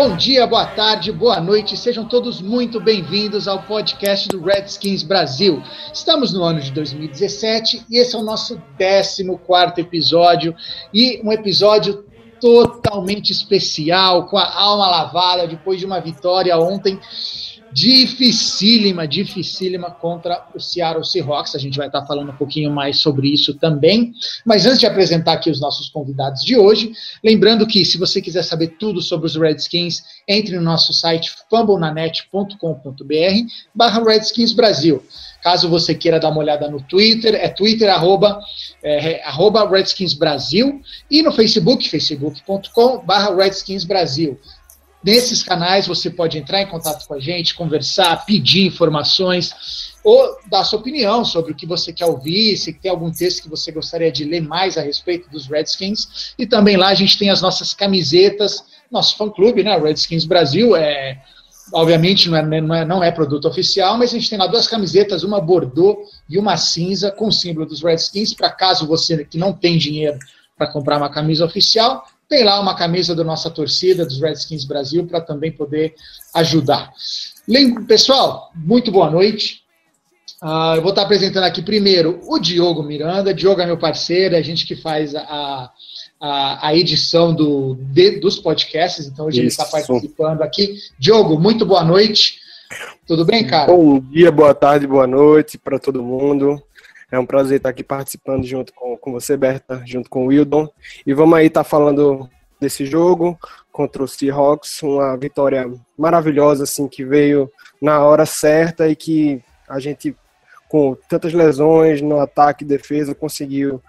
[0.00, 5.62] Bom dia, boa tarde, boa noite, sejam todos muito bem-vindos ao podcast do Redskins Brasil.
[5.92, 9.22] Estamos no ano de 2017 e esse é o nosso 14
[9.76, 10.56] episódio
[10.90, 12.06] e um episódio
[12.40, 16.98] totalmente especial, com a alma lavada depois de uma vitória ontem
[17.72, 21.54] dificílima, dificílima contra o Seattle Seahawks.
[21.54, 24.12] A gente vai estar falando um pouquinho mais sobre isso também.
[24.44, 26.92] Mas antes de apresentar aqui os nossos convidados de hoje,
[27.22, 32.54] lembrando que se você quiser saber tudo sobre os Redskins, entre no nosso site fumblenanet.com.br
[33.74, 35.02] barra Redskins Brasil.
[35.42, 38.40] Caso você queira dar uma olhada no Twitter, é Twitter arroba,
[38.82, 44.38] é, arroba Redskins Brasil e no Facebook, facebook.com barra Redskins Brasil.
[45.02, 50.64] Nesses canais você pode entrar em contato com a gente, conversar, pedir informações ou dar
[50.64, 54.12] sua opinião sobre o que você quer ouvir, se tem algum texto que você gostaria
[54.12, 56.34] de ler mais a respeito dos Redskins.
[56.38, 59.78] E também lá a gente tem as nossas camisetas, nosso fã-clube, né?
[59.78, 60.76] Redskins Brasil.
[60.76, 61.22] É,
[61.72, 64.68] obviamente não é, não, é, não é produto oficial, mas a gente tem lá duas
[64.68, 69.38] camisetas, uma bordô e uma cinza, com o símbolo dos Redskins, para caso você que
[69.38, 70.18] não tem dinheiro
[70.56, 75.04] para comprar uma camisa oficial, tem lá uma camisa da nossa torcida, dos Redskins Brasil,
[75.04, 75.96] para também poder
[76.32, 76.92] ajudar.
[77.88, 79.64] Pessoal, muito boa noite.
[80.40, 83.34] Uh, eu vou estar apresentando aqui primeiro o Diogo Miranda.
[83.34, 85.70] Diogo é meu parceiro, é a gente que faz a,
[86.20, 89.40] a, a edição do, de, dos podcasts, então hoje Isso.
[89.40, 90.76] ele está participando aqui.
[91.00, 92.38] Diogo, muito boa noite.
[93.08, 93.72] Tudo bem, cara?
[93.72, 96.62] Bom dia, boa tarde, boa noite para todo mundo.
[97.10, 100.68] É um prazer estar aqui participando junto com, com você, Berta, junto com o Wildon.
[101.06, 102.28] E vamos aí estar falando
[102.60, 103.38] desse jogo
[103.72, 109.80] contra o Seahawks, uma vitória maravilhosa, assim, que veio na hora certa e que a
[109.80, 110.14] gente,
[110.68, 113.82] com tantas lesões no ataque e defesa, conseguiu,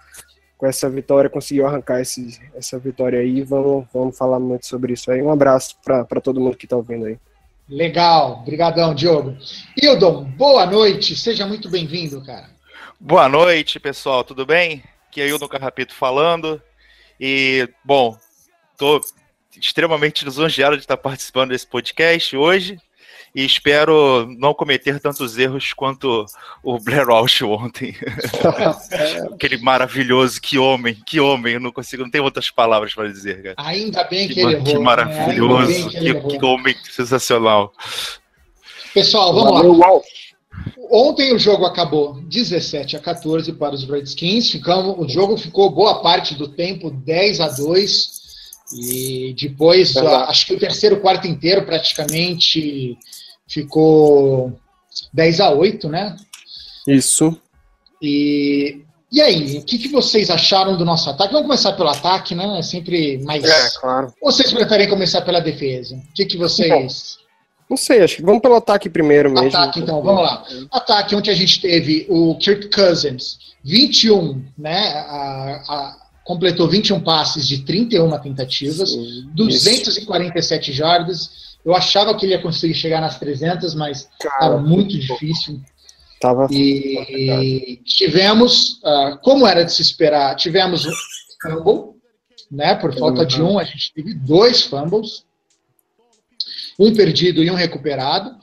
[0.56, 3.42] com essa vitória, conseguiu arrancar esse, essa vitória aí.
[3.42, 5.22] Vamos, vamos falar muito sobre isso aí.
[5.22, 7.18] Um abraço para todo mundo que está ouvindo aí.
[7.68, 9.36] Legal, obrigadão, Diogo.
[9.80, 12.50] Hildon, boa noite, seja muito bem-vindo, cara.
[13.04, 14.80] Boa noite, pessoal, tudo bem?
[15.08, 16.62] Aqui é Hildon Carrapito falando.
[17.20, 18.16] E, bom,
[18.72, 19.00] estou
[19.60, 22.78] extremamente lisonjeado de estar participando desse podcast hoje
[23.34, 26.24] e espero não cometer tantos erros quanto
[26.62, 27.96] o Blair Walsh ontem.
[29.34, 33.42] Aquele maravilhoso, que homem, que homem, eu não consigo, não tenho outras palavras para dizer,
[33.42, 33.54] cara.
[33.58, 34.78] Ainda bem que, Que, ele ma- que errou.
[34.78, 34.84] né?
[34.84, 36.38] maravilhoso, que ele que, errou.
[36.38, 37.72] que homem sensacional.
[38.94, 39.56] Pessoal, vamos lá.
[39.58, 40.21] Valeu, Walsh.
[40.90, 44.50] Ontem o jogo acabou 17 a 14 para os Redskins.
[44.50, 48.22] Ficamos, o jogo ficou boa parte do tempo 10 a 2.
[48.74, 52.96] E depois, a- acho que o terceiro quarto inteiro praticamente
[53.48, 54.52] ficou
[55.12, 56.16] 10 a 8, né?
[56.86, 57.36] Isso.
[58.00, 58.80] E,
[59.10, 61.32] e aí, o que, que vocês acharam do nosso ataque?
[61.32, 62.58] Vamos começar pelo ataque, né?
[62.58, 63.44] É sempre mais.
[63.44, 64.12] É, claro.
[64.20, 65.96] Ou vocês preferem começar pela defesa?
[65.96, 67.16] O que, que vocês.
[67.72, 69.48] Não sei, acho que vamos pelo ataque primeiro mesmo.
[69.48, 70.44] Ataque, então, vamos lá.
[70.70, 74.88] Ataque, onde a gente teve o Kirk Cousins, 21, né?
[75.08, 81.56] a- a- completou 21 passes de 31 tentativas, Sim, 247 jardas.
[81.64, 85.58] Eu achava que ele ia conseguir chegar nas 300, mas estava muito difícil.
[86.20, 90.92] Tava E tivemos, ah, como era de se esperar, tivemos um
[91.40, 91.94] fumble,
[92.50, 92.74] né?
[92.74, 95.24] Por falta de um, a gente teve dois fumbles,
[96.78, 98.34] um perdido e um recuperado.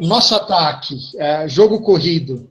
[0.00, 0.08] Isso.
[0.08, 2.50] nosso ataque, eh, jogo corrido,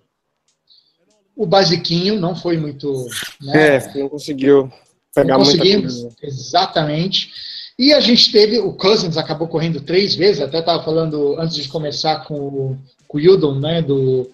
[1.35, 3.07] o basiquinho não foi muito.
[3.41, 3.75] Né?
[3.77, 4.71] É, não conseguiu
[5.13, 6.15] pegar não muita conseguimos, coisa.
[6.21, 7.29] exatamente.
[7.77, 11.67] E a gente teve, o Cousins acabou correndo três vezes, até estava falando antes de
[11.67, 12.77] começar com o,
[13.07, 14.29] com o Hildon, né, do,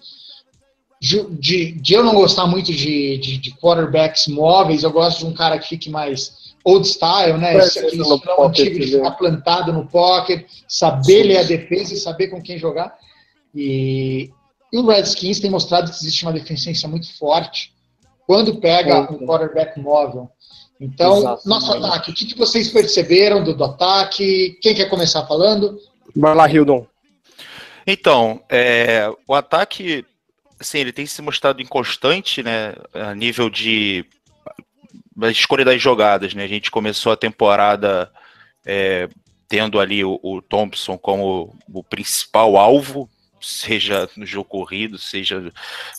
[1.00, 5.24] de, de- de eu não gostar muito de, de, de quarterbacks móveis, eu gosto de
[5.24, 9.10] um cara que fique mais old style, né, esse, Presença aquele no antigo de ficar
[9.12, 12.94] plantado no pocket, saber ler a defesa e saber com quem jogar.
[13.54, 14.30] E,
[14.72, 17.72] e o Redskins tem mostrado que existe uma defensência muito forte
[18.26, 19.14] quando pega Sim.
[19.14, 20.30] um quarterback móvel.
[20.80, 21.48] Então, Exato.
[21.48, 24.58] nosso ataque, o que, que vocês perceberam do, do ataque?
[24.62, 25.78] Quem quer começar falando?
[26.16, 26.86] Vai lá, Hildon.
[27.86, 30.04] Então, é, o ataque,
[30.58, 34.06] assim, ele tem se mostrado inconstante, né, a nível de
[35.20, 36.44] da escolha das jogadas, né?
[36.44, 38.10] A gente começou a temporada
[38.64, 39.08] é,
[39.48, 43.08] tendo ali o, o Thompson como o principal alvo
[43.40, 45.52] seja no jogo corrido, seja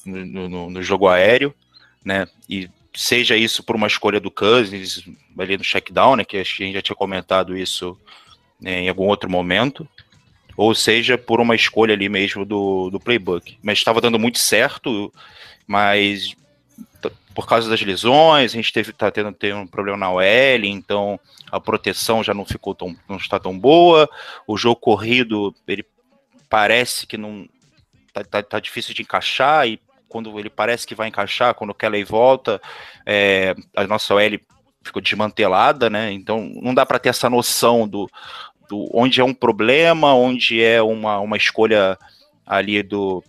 [0.06, 1.54] no, no, no jogo aéreo,
[2.04, 2.28] né?
[2.50, 5.04] E seja isso por uma escolha do Cousins
[5.38, 6.26] ali no checkdown, né?
[6.26, 7.98] Que a gente já tinha comentado isso
[8.60, 9.88] né, em algum outro momento,
[10.56, 13.58] ou seja por uma escolha ali mesmo do, do playbook.
[13.64, 15.12] Mas estava dando muito certo,
[15.66, 16.36] mas
[17.34, 21.20] por causa das lesões, a gente teve tá tendo, tendo um problema na OL, então
[21.52, 24.10] a proteção já não ficou tão não está tão boa.
[24.46, 25.86] O jogo corrido, ele
[26.50, 27.48] parece que não
[28.14, 31.74] tá, tá, tá difícil de encaixar e quando ele parece que vai encaixar, quando o
[31.76, 32.62] Kelly volta,
[33.06, 34.40] é, a nossa OL
[34.84, 36.12] ficou desmantelada, né?
[36.12, 38.10] Então não dá para ter essa noção do,
[38.70, 41.98] do onde é um problema, onde é uma, uma escolha
[42.46, 43.24] ali do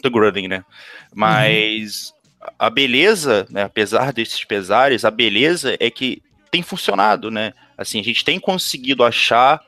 [0.00, 0.64] do Gruden, né?
[1.12, 2.17] Mas uhum.
[2.58, 7.52] A beleza, né, apesar desses pesares, a beleza é que tem funcionado, né?
[7.76, 9.60] Assim, a gente tem conseguido achar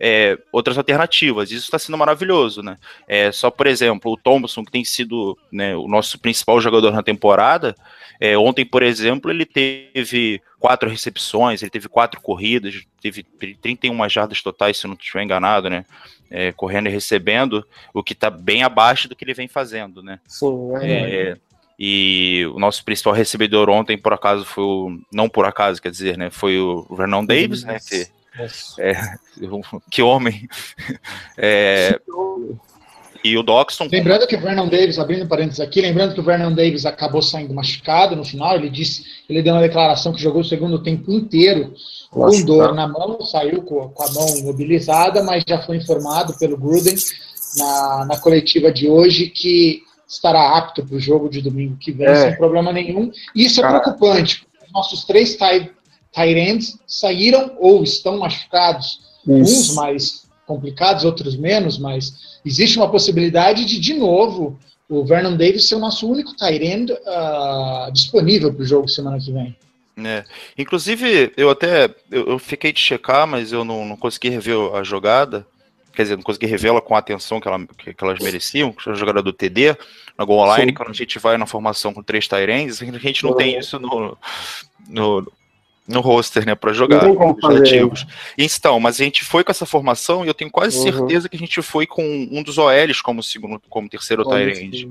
[0.00, 1.50] é, outras alternativas.
[1.50, 2.76] Isso está sendo maravilhoso, né?
[3.06, 7.02] É, só, por exemplo, o Thompson, que tem sido né, o nosso principal jogador na
[7.02, 7.74] temporada,
[8.20, 14.42] é, ontem, por exemplo, ele teve quatro recepções, ele teve quatro corridas, teve 31 jardas
[14.42, 15.84] totais, se não estiver enganado, né?
[16.30, 20.20] É, correndo e recebendo, o que está bem abaixo do que ele vem fazendo, né?
[20.26, 21.38] Sim, é,
[21.78, 24.98] e o nosso principal recebedor ontem, por acaso, foi o.
[25.12, 26.28] Não por acaso, quer dizer, né?
[26.28, 27.78] Foi o Vernon Davis, né?
[27.78, 28.08] Que,
[28.78, 28.94] é,
[29.90, 30.48] que homem.
[31.40, 32.00] É,
[33.22, 33.88] e o Doxson.
[33.90, 37.54] Lembrando que o Vernon Davis, abrindo parênteses aqui, lembrando que o Vernon Davis acabou saindo
[37.54, 41.74] machucado no final, ele disse, ele deu uma declaração que jogou o segundo tempo inteiro
[42.10, 46.56] com dor na mão, saiu com, com, a mão imobilizada, mas já foi informado pelo
[46.56, 46.96] Gruden
[47.56, 52.08] na, na coletiva de hoje que estará apto para o jogo de domingo que vem,
[52.08, 52.30] é.
[52.30, 53.12] sem problema nenhum.
[53.34, 54.46] Isso é preocupante.
[54.72, 55.70] Nossos três tight
[56.16, 59.00] ends saíram ou estão machucados.
[59.26, 59.72] Isso.
[59.72, 64.58] Uns mais complicados, outros menos, mas existe uma possibilidade de, de novo,
[64.88, 69.18] o Vernon Davis ser o nosso único tight end uh, disponível para o jogo semana
[69.18, 69.54] que vem.
[70.02, 70.24] É.
[70.56, 74.82] Inclusive, eu até eu, eu, fiquei de checar, mas eu não, não consegui rever a
[74.82, 75.46] jogada
[75.98, 78.88] quer dizer, não consegui revê-la com a atenção que, ela, que, que elas mereciam, que
[78.88, 79.76] a jogada do TD,
[80.16, 80.74] na Go Online, Sim.
[80.74, 84.16] quando a gente vai na formação com três Tyrands, a gente não tem isso no,
[84.86, 85.32] no,
[85.88, 87.02] no roster, né, para jogar
[87.58, 88.06] ativos.
[88.38, 90.84] Então, mas a gente foi com essa formação e eu tenho quase uhum.
[90.84, 94.88] certeza que a gente foi com um dos OLs como segundo, como terceiro Tyrant.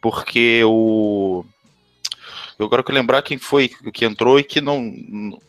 [0.00, 1.44] Porque o
[2.56, 4.94] eu agora que lembrar quem foi que entrou e que não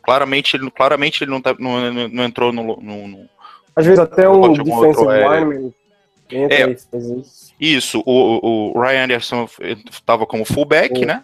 [0.02, 3.30] claramente ele claramente ele não, tá, não, não entrou no, no,
[3.76, 5.74] às vezes até um defensive lineman
[6.32, 7.54] entra é, isso.
[7.60, 9.48] Isso, o, o Ryan Anderson
[9.90, 11.24] estava como fullback, é, né?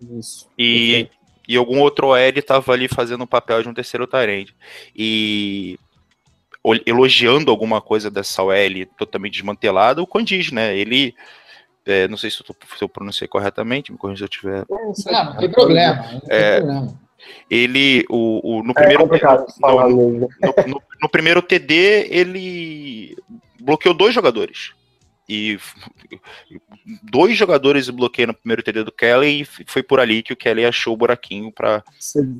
[0.00, 0.48] Isso.
[0.58, 1.08] E,
[1.46, 4.54] e algum outro OL estava ali fazendo o papel de um terceiro Tyrande.
[4.94, 5.78] E
[6.84, 10.76] elogiando alguma coisa dessa OL totalmente desmantelada, o Condiz, né?
[10.76, 11.14] Ele.
[11.86, 14.66] É, não sei se eu, se eu pronunciei corretamente, me corrija se eu tiver.
[14.68, 14.92] Não,
[15.24, 16.12] não tem problema.
[16.12, 17.07] Não tem é, problema
[17.50, 20.28] ele o, o no é primeiro no, no,
[20.66, 23.16] no, no, primeiro TD ele
[23.60, 24.72] bloqueou dois jogadores.
[25.28, 25.58] E
[27.02, 30.64] dois jogadores bloqueiam no primeiro TD do Kelly e foi por ali que o Kelly
[30.64, 31.84] achou o buraquinho para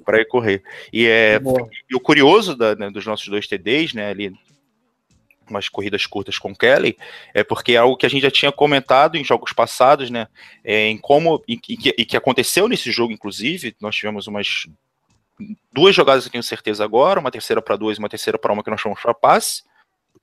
[0.04, 0.62] para correr.
[0.90, 1.38] E é
[1.90, 4.32] e o curioso da, né, dos nossos dois TDs né ali
[5.50, 6.97] umas corridas curtas com Kelly,
[7.35, 10.29] é porque é algo que a gente já tinha comentado em jogos passados, né?
[10.65, 11.43] É, em como.
[11.47, 14.67] E, que, e que aconteceu nesse jogo, inclusive, nós tivemos umas
[15.73, 18.71] duas jogadas eu tenho certeza agora, uma terceira para duas, uma terceira para uma que
[18.71, 19.62] nós chamamos para passe,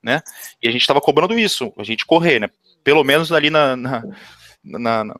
[0.02, 0.22] né?
[0.62, 2.50] E a gente estava cobrando isso, a gente correr, né?
[2.84, 4.02] Pelo menos ali na, na,
[4.62, 5.16] na, na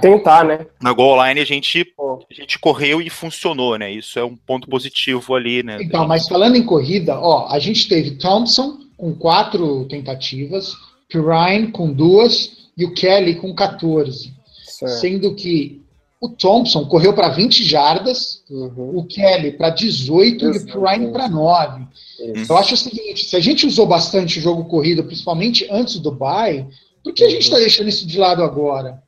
[0.00, 0.66] tentar, né?
[0.80, 3.90] Na goal line a gente, a gente correu e funcionou, né?
[3.90, 5.78] Isso é um ponto positivo ali, né?
[5.80, 10.76] Então, mas falando em corrida, ó, a gente teve Thompson, com quatro tentativas,
[11.12, 14.32] Ryan com duas e o Kelly com 14.
[14.62, 15.00] Certo.
[15.00, 15.82] Sendo que
[16.20, 18.98] o Thompson correu para 20 jardas, uhum.
[18.98, 20.68] o Kelly para 18 Exato.
[20.68, 21.86] e o Ryan para 9.
[22.34, 22.52] Isso.
[22.52, 26.12] Eu acho o seguinte: se a gente usou bastante o jogo corrido, principalmente antes do
[26.12, 26.66] bye,
[27.02, 27.62] por que a gente está uhum.
[27.62, 29.02] deixando isso de lado agora?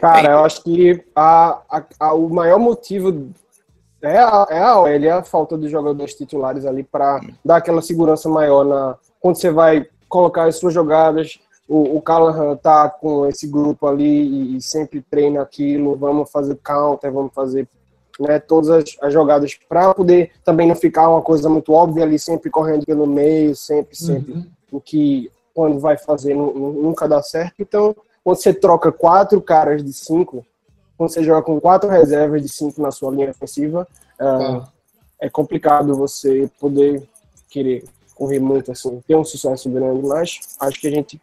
[0.00, 3.32] Cara, eu acho que a, a, a, o maior motivo
[4.08, 7.82] é a, é a OL, é a falta de jogadores titulares ali para dar aquela
[7.82, 11.38] segurança maior na quando você vai colocar as suas jogadas.
[11.66, 15.96] O, o Callahan tá com esse grupo ali e, sempre treina aquilo.
[15.96, 17.66] Vamos fazer counter, vamos fazer
[18.20, 22.18] né, todas as, as jogadas para poder também não ficar uma coisa muito óbvia ali,
[22.18, 24.34] sempre correndo pelo meio, sempre, sempre.
[24.34, 24.46] Uhum.
[24.70, 27.54] O que quando vai fazer nunca dá certo.
[27.60, 30.44] Então, quando você troca quatro caras de cinco,
[30.96, 33.86] quando você joga com quatro reservas de cinco na sua linha ofensiva,
[34.20, 34.66] uh,
[35.20, 37.02] é complicado você poder
[37.50, 37.84] querer
[38.14, 41.20] correr muito assim, ter um sucesso grande, mas acho que a gente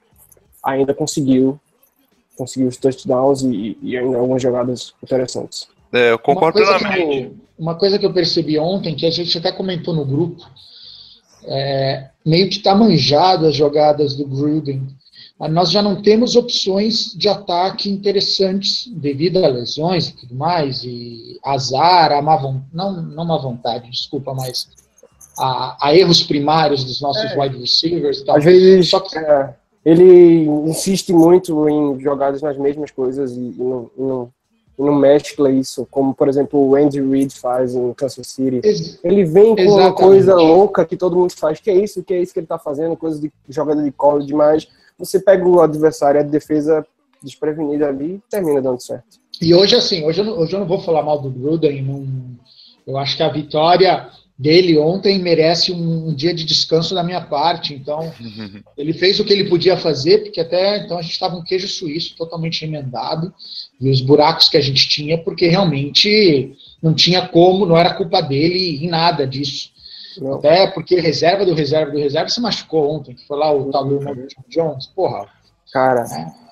[0.64, 1.60] ainda conseguiu
[2.38, 5.68] conseguiu os touchdowns e, e ainda algumas jogadas interessantes.
[5.94, 7.20] É, eu concordo uma coisa, plenamente.
[7.20, 10.44] que eu, uma coisa que eu percebi ontem, que a gente até comentou no grupo,
[11.44, 14.88] é, meio que está manjado as jogadas do Gruden.
[15.42, 20.84] Mas Nós já não temos opções de ataque interessantes devido a lesões e tudo mais,
[20.84, 24.70] e azar, a má vontade, não, não má vontade, desculpa, mas
[25.40, 28.38] a, a erros primários dos nossos wide receivers e tal.
[28.38, 33.64] Às vezes Só que- é, ele insiste muito em jogadas nas mesmas coisas e, e
[33.64, 34.30] não, e não,
[34.86, 38.62] não mescla isso, como por exemplo o Andy Reid faz em Kansas City.
[39.04, 39.96] Ele vem com uma Exatamente.
[39.96, 42.58] coisa louca que todo mundo faz, que é isso, que é isso que ele tá
[42.58, 46.86] fazendo, coisa de jogada de college, mas você pega o adversário, a defesa
[47.22, 49.20] desprevenida ali e termina dando certo.
[49.42, 51.82] E hoje, assim, hoje eu não, hoje eu não vou falar mal do Gruden.
[51.84, 52.08] Não,
[52.86, 54.08] eu acho que a vitória
[54.38, 57.74] dele ontem merece um, um dia de descanso da minha parte.
[57.74, 58.12] Então,
[58.78, 61.68] ele fez o que ele podia fazer, porque até então a gente estava um queijo
[61.68, 63.34] suíço totalmente emendado
[63.80, 68.22] e os buracos que a gente tinha, porque realmente não tinha como, não era culpa
[68.22, 69.72] dele em nada disso.
[70.18, 70.34] Não.
[70.34, 73.86] Até porque reserva do reserva do reserva se machucou ontem, que foi lá o tal
[73.86, 74.88] do John Jones.
[74.88, 75.30] Porra,
[75.72, 76.51] Cara, É,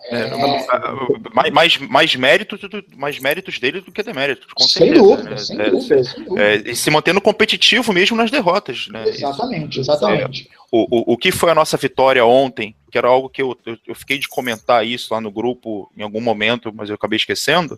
[1.33, 2.59] mais, mais, mais, méritos,
[2.95, 5.01] mais méritos dele do que deméritos, com sem certeza.
[5.03, 5.37] dúvida, né?
[5.37, 6.41] sem É, dúvida, sem dúvida.
[6.43, 8.87] é, e se mantendo competitivo mesmo nas derrotas.
[8.87, 9.03] Né?
[9.09, 10.49] Exatamente, exatamente.
[10.71, 13.95] O, o, o que foi a nossa vitória ontem, que era algo que eu, eu,
[13.95, 17.75] fiquei de comentar isso lá no grupo em algum momento, mas eu acabei esquecendo,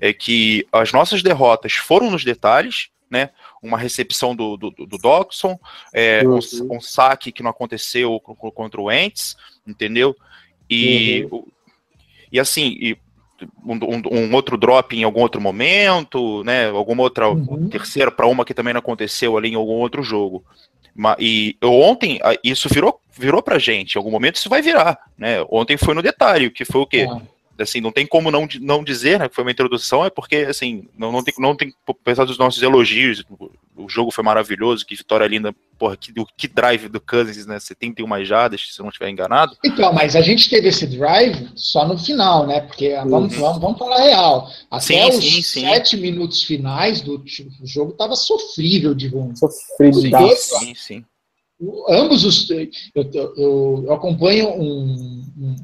[0.00, 3.30] é que as nossas derrotas foram nos detalhes, né?
[3.62, 5.58] Uma recepção do, do, do Doxson,
[5.94, 6.76] é, um, Uhum.
[6.76, 9.34] um saque que não aconteceu co- co- contra o Ents,
[9.66, 10.14] entendeu?
[10.70, 11.46] E, o-
[12.32, 12.96] e assim, e
[13.64, 16.68] um, um- um outro drop em algum outro momento, né?
[16.70, 17.68] Alguma outra Uhum.
[17.68, 20.44] terceira para uma que também não aconteceu ali em algum outro jogo.
[21.18, 23.94] E ontem a- isso virou virou pra gente.
[23.94, 25.44] Em algum momento isso vai virar, né?
[25.50, 27.06] Ontem foi no detalhe, que foi o quê?
[27.10, 27.20] Ah,
[27.60, 29.28] Assim, não tem como não, não dizer, né?
[29.28, 32.62] Que foi uma introdução, é porque assim, não, não tem não tem apesar dos nossos
[32.62, 33.24] elogios,
[33.78, 37.58] o- jogo foi maravilhoso, que vitória linda, porra, que, que drive do Cousins, né?
[37.60, 39.56] 71 jardas, se eu não estiver enganado.
[39.64, 42.60] Então, mas a gente teve esse drive só no final, né?
[42.62, 43.40] Porque ah, vamos, Uhum.
[43.40, 44.50] vamos, vamos falar real.
[44.70, 45.60] Até Sim, os sim, sim.
[45.60, 47.22] sete minutos finais do
[47.64, 49.34] jogo estava sofrível de ruim.
[49.36, 50.00] sofrido
[50.76, 51.04] Sim.
[51.88, 52.48] Ambos os.
[52.50, 55.56] Eu, eu, eu- acompanho um, um,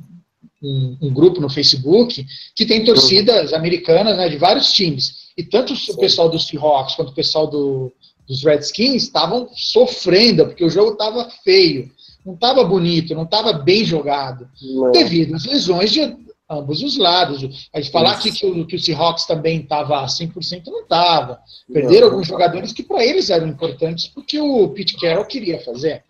[0.63, 5.25] um- um grupo no Facebook que tem torcidas americanas né, de vários times.
[5.37, 7.93] E tanto o pessoal dos Seahawks quanto o pessoal do,
[8.29, 11.91] dos Redskins estavam sofrendo, porque o jogo estava feio.
[12.25, 14.49] Não estava bonito, não estava bem jogado.
[14.63, 14.93] Não.
[14.93, 16.17] devido às lesões de
[16.49, 17.69] ambos os lados.
[17.73, 21.39] A gente falar aqui que o, que o Seahawks também estava 100% não estava.
[21.73, 26.03] Perderam alguns jogadores que para eles eram importantes porque o Pete Carroll queria fazer.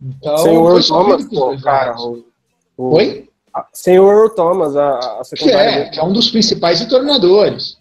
[0.00, 1.96] Então, Sem o foi Earl sofrido Thomas, pô, cara.
[2.00, 2.24] O,
[2.76, 3.28] o- Oi?
[3.54, 6.30] a- Sem o Earl Thomas, a, a Que secundária é, dele, que é um dos
[6.30, 7.76] principais retornadores.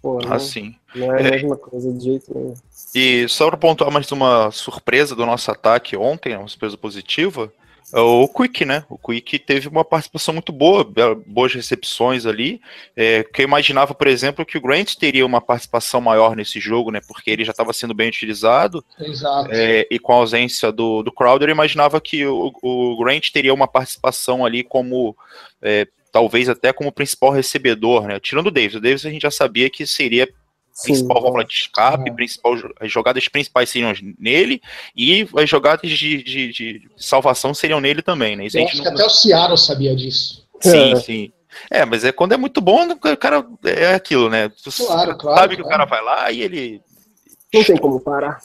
[0.00, 0.74] pô, não, Assim.
[0.94, 2.54] Não é a mesma coisa de jeito nenhum.
[2.94, 7.52] E só para pontuar mais uma surpresa do nosso ataque ontem, uma surpresa positiva,
[7.92, 8.84] é o Quick, né?
[8.88, 10.82] O Quick teve uma participação muito boa,
[11.26, 12.58] boas recepções ali.
[12.96, 16.90] É, que eu imaginava, por exemplo, que o Grant teria uma participação maior nesse jogo,
[16.90, 17.00] né?
[17.06, 18.82] Porque ele já estava sendo bem utilizado.
[18.98, 19.50] Exato.
[19.52, 23.52] É, e com a ausência do, do Crowder, eu imaginava que o, o Grant teria
[23.52, 25.14] uma participação ali como.
[25.60, 28.18] é, talvez até como principal recebedor, né?
[28.20, 28.74] Tirando o Davis.
[28.74, 30.28] O Davis a gente já sabia que seria
[30.82, 32.12] principal Sim, válvula de escape, É.
[32.12, 34.60] principal, as jogadas principais seriam nele,
[34.96, 38.46] e as jogadas de, de- de salvação seriam nele também, né?
[38.46, 40.46] Isso Eu acho que não- até o Seattle sabia disso.
[40.60, 40.96] Sim, É.
[40.96, 41.32] sim.
[41.70, 44.48] É, mas é quando é muito bom, o cara é aquilo, né?
[44.48, 45.86] Tu Claro, claro, sabe que o claro.
[45.86, 46.80] cara vai lá e ele.
[47.52, 48.38] Não tem como parar.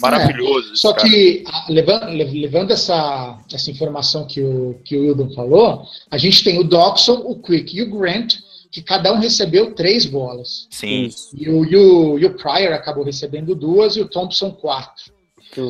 [0.00, 0.76] Maravilhoso.
[0.76, 1.08] Só cara.
[1.08, 6.16] que, a- levando, le- levando essa, essa informação que o, que o Wildon falou, a
[6.16, 8.36] gente tem o Doxson, o Quick e o Grant,
[8.72, 10.66] que cada um recebeu três bolas.
[10.70, 11.04] Sim.
[11.04, 11.28] Isso.
[11.36, 15.12] E o, e o, e o Pryor acabou recebendo duas e o Thompson quatro.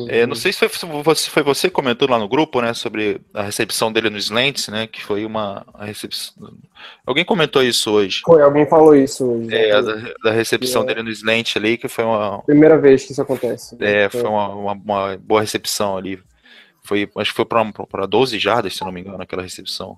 [0.07, 2.73] É, não sei se foi, se você, foi você que comentou lá no grupo, né,
[2.73, 6.33] sobre a recepção dele nos slants, né, que foi uma recepção...
[7.05, 9.53] Alguém comentou isso hoje, Foi, alguém falou isso hoje.
[9.53, 10.13] é, né?
[10.23, 10.85] da, da recepção É.
[10.85, 13.75] dele no slant ali, que foi uma, Primeira vez que isso acontece.
[13.81, 16.17] é, foi uma, uma, uma boa recepção ali.
[16.85, 19.97] Foi, acho que foi para 12 jardas, se não me engano, aquela recepção.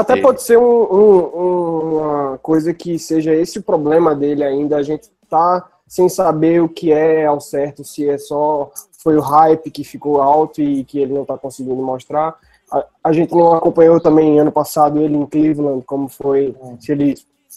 [0.00, 0.62] Até Ele- pode ser um-
[0.92, 4.76] um- uma coisa que seja esse o problema dele ainda.
[4.76, 8.70] A gente tá sem saber o que é ao certo, se é só
[9.02, 12.36] foi o hype que ficou alto e que ele não tá conseguindo mostrar.
[12.70, 17.14] A, a gente não acompanhou também ano passado ele em Cleveland, como foi, se ele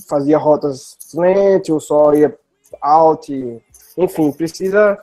[0.07, 2.33] fazia rotas slant ou só ia
[2.81, 3.61] out.
[3.97, 4.97] enfim, precisa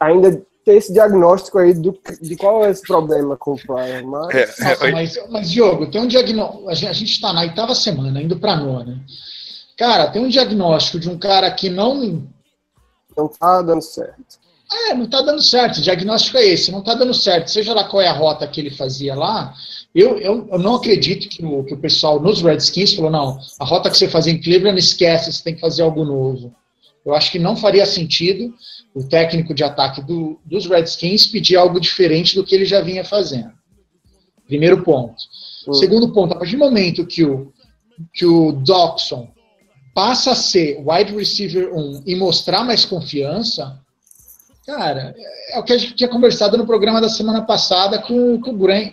[0.00, 4.04] ainda ter esse diagnóstico aí do, de qual é esse problema com o Pryor.
[4.04, 4.34] Mas...
[4.34, 6.68] É, Nossa, é, mas, mas, Diogo, tem um diagnóstico.
[6.68, 9.00] A gente está na oitava semana, indo para nona.
[9.78, 12.26] Cara, tem um diagnóstico de um cara que não.
[13.16, 14.44] Não tá dando certo.
[14.88, 15.78] É, não tá dando certo.
[15.78, 17.48] O diagnóstico é esse, não tá dando certo.
[17.48, 19.54] Seja lá qual é a rota que ele fazia lá,
[19.94, 23.64] eu, eu, eu não acredito que o, que o pessoal nos Redskins falou: não, a
[23.64, 26.52] rota que você fazia em Cleveland, esquece, você tem que fazer algo novo.
[27.06, 28.52] Eu acho que não faria sentido
[28.92, 33.04] o técnico de ataque do, dos Redskins pedir algo diferente do que ele já vinha
[33.04, 33.52] fazendo.
[34.44, 35.14] Primeiro ponto.
[35.68, 35.74] Hum.
[35.74, 37.52] Segundo ponto, a partir do momento que o,
[38.12, 39.28] que o Doxson
[39.94, 43.78] passa a ser wide receiver 1 e mostrar mais confiança,
[44.66, 45.14] cara,
[45.50, 48.58] é o que a gente tinha conversado no programa da semana passada com, com o
[48.58, 48.92] Graham.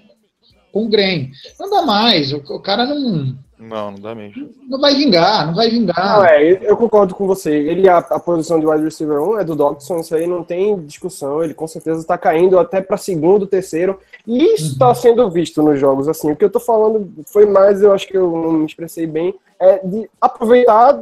[0.72, 1.30] Com o Graham.
[1.60, 4.50] Não dá mais, o, o cara não, Não, não dá mesmo.
[4.68, 6.18] não vai vingar, não vai vingar.
[6.18, 7.52] Não, é, eu- concordo com você.
[7.52, 10.78] Ele, a, a posição de wide receiver 1 é do Dodson, isso aí não tem
[10.80, 11.44] discussão.
[11.44, 14.00] Ele com certeza está caindo até para segundo, terceiro.
[14.28, 16.08] E isso está sendo visto nos jogos.
[16.08, 19.08] Assim, o que eu tô falando foi mais, eu acho que eu não me expressei
[19.08, 21.00] bem, é de aproveitar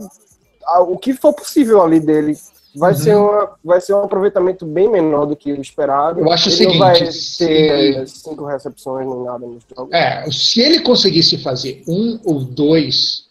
[0.88, 2.36] o que for possível ali dele.
[2.76, 2.98] Vai, Uhum.
[2.98, 6.20] ser uma, vai ser um aproveitamento bem menor do que o esperado.
[6.22, 9.92] Eu acho o ele não vai seguinte, ter se- cinco recepções nem nada nos jogos.
[9.94, 13.26] É, se ele conseguisse fazer um ou dois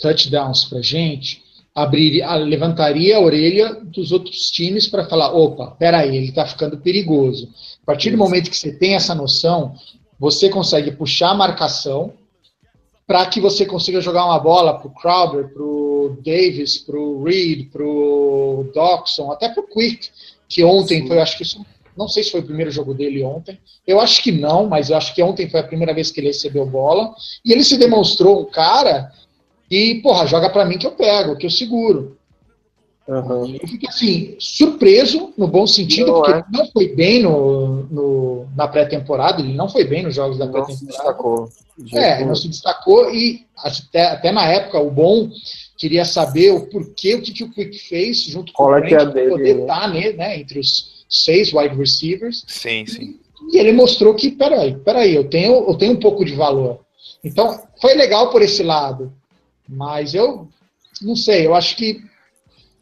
[0.00, 1.42] touchdowns pra gente,
[1.74, 6.76] abriria, ah, levantaria a orelha dos outros times para falar, opa, peraí, ele tá ficando
[6.76, 7.48] perigoso.
[7.82, 9.74] A partir do momento que você tem essa noção,
[10.18, 12.12] você consegue puxar a marcação
[13.06, 15.48] para que você consiga jogar uma bola pro Crowder,
[16.10, 20.08] Davis, pro Reed, pro Doxson, até pro Quick,
[20.48, 21.08] que ontem Sim.
[21.08, 21.44] foi, acho que
[21.96, 24.96] não sei se foi o primeiro jogo dele ontem, eu acho que não, mas eu
[24.96, 27.14] acho que ontem foi a primeira vez que ele recebeu bola.
[27.44, 29.12] E ele se demonstrou um cara
[29.68, 32.16] que, porra, joga pra mim que eu pego, que eu seguro.
[33.08, 33.56] Aham.
[33.60, 36.36] Eu fiquei assim, surpreso, no bom sentido, Não porque é.
[36.36, 40.46] ele não foi bem no, no- na pré-temporada, ele não foi bem nos jogos da
[40.46, 41.52] Não se pré-temporada.
[41.94, 45.28] É, não se destacou e até, até na época o Bom
[45.82, 48.82] queria saber o porquê, o que, que o Quick fez junto com Qual o é
[48.86, 49.60] que é a Brent para dele, poder né?
[49.62, 52.44] estar né, né, entre os seis wide receivers.
[52.46, 53.18] Sim, sim.
[53.52, 56.78] E ele mostrou que, peraí, peraí, eu tenho, eu tenho um pouco de valor.
[57.24, 59.12] Então, foi legal por esse lado.
[59.68, 60.46] Mas eu
[61.00, 62.00] não sei, eu acho que.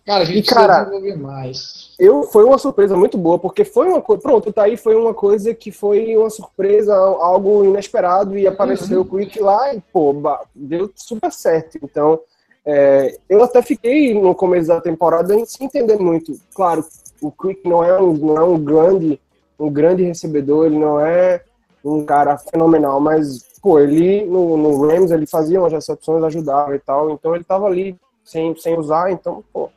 [0.05, 1.95] Cara, a gente E, precisa cara, desenvolver mais.
[1.99, 4.21] Eu, foi uma surpresa muito boa, porque foi uma coisa.
[4.21, 9.05] Pronto, tá aí, foi uma coisa que foi uma surpresa, algo inesperado, e apareceu o
[9.07, 11.79] Quick lá e, pô, ba- deu super certo.
[11.83, 12.21] Então,
[12.65, 16.39] é, eu até fiquei no começo da temporada sem entender muito.
[16.55, 16.85] Claro,
[17.21, 19.21] o Quick não é um, não é um grande,
[19.59, 21.43] um grande recebedor, ele não é
[21.85, 26.79] um cara fenomenal, mas, pô, ele no, no Rams ele fazia umas recepções, ajudava e
[26.79, 29.71] tal, então ele tava ali sem, sem usar, então, pô.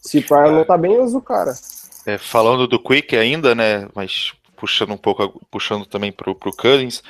[0.00, 1.54] Se Pryor não tá bem, usa o cara.
[2.06, 3.88] É, falando do Quick ainda, né?
[3.94, 7.02] Mas puxando um pouco, puxando também pro, pro Cousins,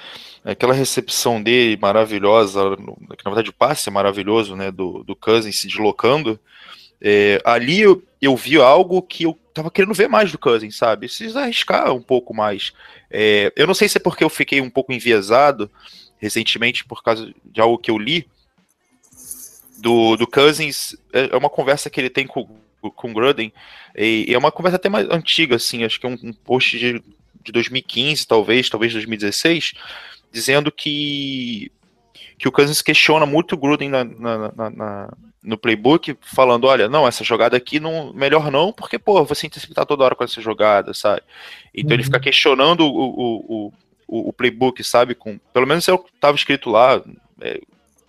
[0.45, 4.71] aquela recepção dele maravilhosa, que na verdade o passe é maravilhoso, né?
[4.71, 6.39] Do, do Cousins se deslocando.
[7.01, 11.07] É, ali eu, eu vi algo que eu tava querendo ver mais do Cousins, sabe?
[11.07, 12.73] Precisa arriscar um pouco mais.
[13.11, 15.71] É, eu não sei se é porque eu fiquei um pouco enviesado
[16.19, 18.29] recentemente por causa de algo que eu li
[19.79, 20.95] do, do Cousins.
[21.13, 22.47] É é uma conversa que ele tem com,
[22.91, 23.53] com o Gruden.
[23.97, 26.79] E, e é uma conversa até mais antiga, assim, acho que é um, um post
[26.79, 27.03] de,
[27.43, 29.75] de 2015, talvez, talvez 2016,
[30.35, 31.71] dizendo que,
[32.37, 37.07] que o Cousins questiona muito o Gruden na, na- na- no playbook, falando, olha, não,
[37.07, 40.93] essa jogada aqui não, melhor não, porque, pô, você interceptar toda hora com essa jogada,
[40.93, 41.23] sabe?
[41.73, 42.07] Então ele Uhum.
[42.07, 42.89] fica questionando o,
[43.69, 43.73] o,
[44.09, 45.15] o, o playbook, sabe?
[45.15, 47.01] Com, pelo menos é o que estava escrito lá,
[47.41, 47.61] é,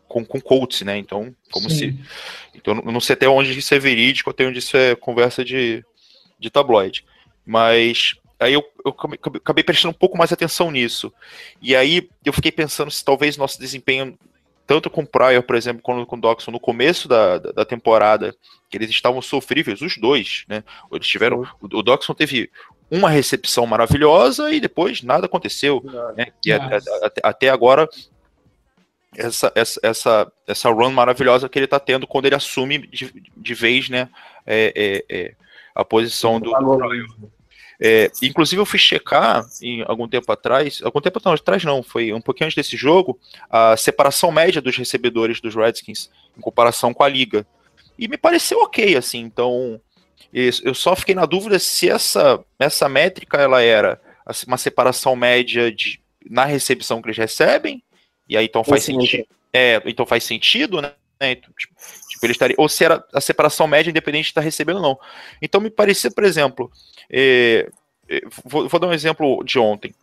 [0.07, 0.97] com, com Colts, né?
[0.97, 1.99] Então, como se Sim.
[2.55, 5.83] então, eu não sei até onde isso é verídico, até onde isso é conversa de,
[6.39, 7.03] de tabloide.
[7.45, 8.95] Mas aí eu, eu
[9.35, 11.13] acabei, prestando um pouco mais atenção nisso.
[11.61, 14.17] E aí eu fiquei pensando se talvez nosso desempenho,
[14.65, 17.65] tanto com o Pryor, por exemplo, quanto com o Doxon, no começo da, da, da
[17.65, 18.35] temporada,
[18.69, 20.63] que eles estavam sofríveis, os dois, né?
[20.91, 21.43] Eles tiveram.
[21.61, 22.49] O, o Doxon teve
[22.89, 25.83] uma recepção maravilhosa e depois nada aconteceu
[26.15, 26.27] né?
[26.45, 26.79] E até,
[27.23, 27.89] até agora,
[29.17, 33.53] essa, essa, essa, essa run maravilhosa que ele tá tendo quando ele assume de, de
[33.53, 34.09] vez, né,
[34.45, 35.35] é, é, é,
[35.73, 37.34] a posição do, do.
[37.79, 42.13] É, inclusive eu fui checar em algum tempo atrás, algum tempo não, atrás não, foi
[42.13, 47.03] um pouquinho antes desse jogo, a separação média dos recebedores dos Redskins em comparação com
[47.03, 47.45] a liga.
[47.97, 49.79] E me pareceu ok, assim, então
[50.33, 55.71] eu só fiquei na dúvida se essa, essa métrica ela era assim, uma separação média
[55.71, 57.81] de, na recepção que eles recebem,
[58.27, 59.27] e aí então faz sentido.
[59.53, 60.91] É, então faz sentido, né?
[61.21, 61.73] Então, tipo,
[62.15, 64.99] tipo, ele estaria, ou se era a separação média independente de estar recebendo ou não.
[65.41, 66.71] Então me parecia, por exemplo,
[67.09, 67.69] é,
[68.09, 69.93] eh, vou, vou dar um exemplo de ontem.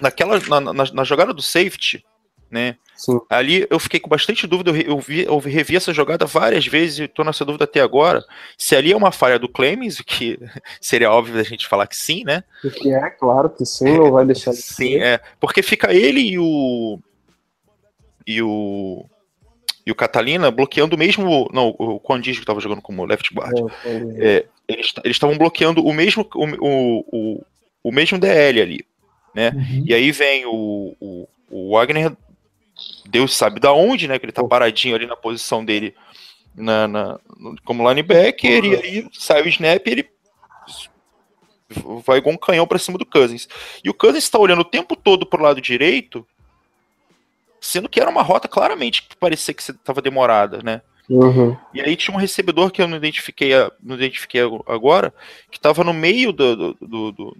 [0.00, 2.04] Naquela, na, na, na jogada do safety,
[2.50, 2.76] né?
[2.94, 3.18] Sim.
[3.30, 7.08] Ali eu fiquei com bastante dúvida, eu, vi, eu revi essa jogada várias vezes e
[7.08, 8.22] tô nessa dúvida até agora.
[8.58, 10.38] Se ali é uma falha do Clemens, o que
[10.80, 12.44] seria óbvio da gente falar que sim, né?
[12.60, 15.02] Porque é claro que sim, não vai deixar de Sim, ser.
[15.02, 15.20] é.
[15.40, 16.98] Porque fica ele e o.
[18.26, 19.04] E o.
[19.84, 21.48] E o Catalina bloqueando o mesmo.
[21.52, 23.56] Não, o Condis que tava jogando como left guard.
[23.84, 26.28] É, É, eles estavam bloqueando o mesmo.
[26.34, 27.44] O, o, o,
[27.84, 28.86] o mesmo DL ali.
[29.50, 29.84] Uhum.
[29.86, 32.12] E aí vem o, o, o Wagner,
[33.08, 34.18] Deus sabe da onde, né?
[34.18, 35.94] Que ele tá paradinho ali na posição dele
[36.54, 37.18] na, na-
[37.64, 40.08] como linebacker, e aí sai o snap e ele
[42.04, 43.48] vai igual um canhão pra cima do Cousins.
[43.82, 46.26] E o Cousins tá olhando o tempo todo pro lado direito,
[47.62, 50.82] sendo que era uma rota claramente que parecia que tava demorada, né?
[51.08, 51.56] Uhum.
[51.72, 55.14] E aí tinha um recebedor que eu não identifiquei, não identifiquei agora,
[55.50, 57.36] que estava no meio do, do, do,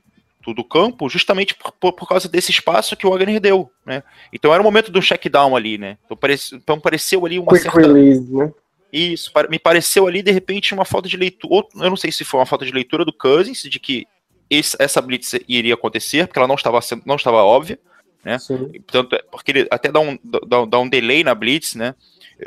[0.55, 4.03] do- campo, justamente por, por- causa desse espaço que o Wagner deu, né?
[4.33, 5.99] Então era o momento do check down ali, né?
[6.05, 7.81] Então, parece, então pareceu ali uma Quick certa...
[7.81, 8.53] release, né?
[8.93, 11.67] Isso, me pareceu ali, de repente, uma falta de leitura.
[11.77, 14.07] Eu não sei se foi uma falta de leitura do Cousins, de que
[14.51, 17.79] esse- essa blitz iria acontecer, porque ela não estava, sendo, não estava óbvia.
[18.25, 18.39] Né?
[18.39, 18.69] Sim.
[18.87, 21.95] Portanto, é- porque ele até dá um, dá, dá um delay na blitz, né?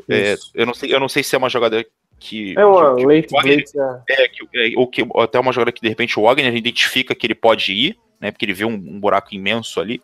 [0.09, 1.85] É, eu, não sei, eu não sei se é uma jogada
[2.19, 2.53] que.
[2.57, 4.03] É uma que- que late Wagner- blitz, é.
[4.23, 7.25] é, que, é, ou que até uma jogada que de repente o Wagner identifica que
[7.27, 8.31] ele pode ir, né?
[8.31, 10.01] Porque ele vê um, um buraco imenso ali.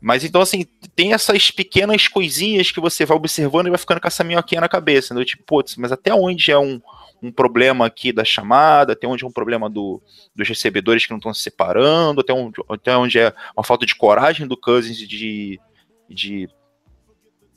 [0.00, 4.06] Mas então, assim, tem essas pequenas coisinhas que você vai observando e vai ficando com
[4.08, 5.24] essa minhoquinha na cabeça, né?
[5.24, 6.80] Tipo, putz, mas até onde é um,
[7.26, 10.02] um problema aqui da chamada, até onde é um problema do,
[10.34, 13.94] dos recebedores que não estão se separando, até onde, até onde é uma falta de
[13.94, 15.58] coragem do Cousins de,
[16.08, 16.48] de,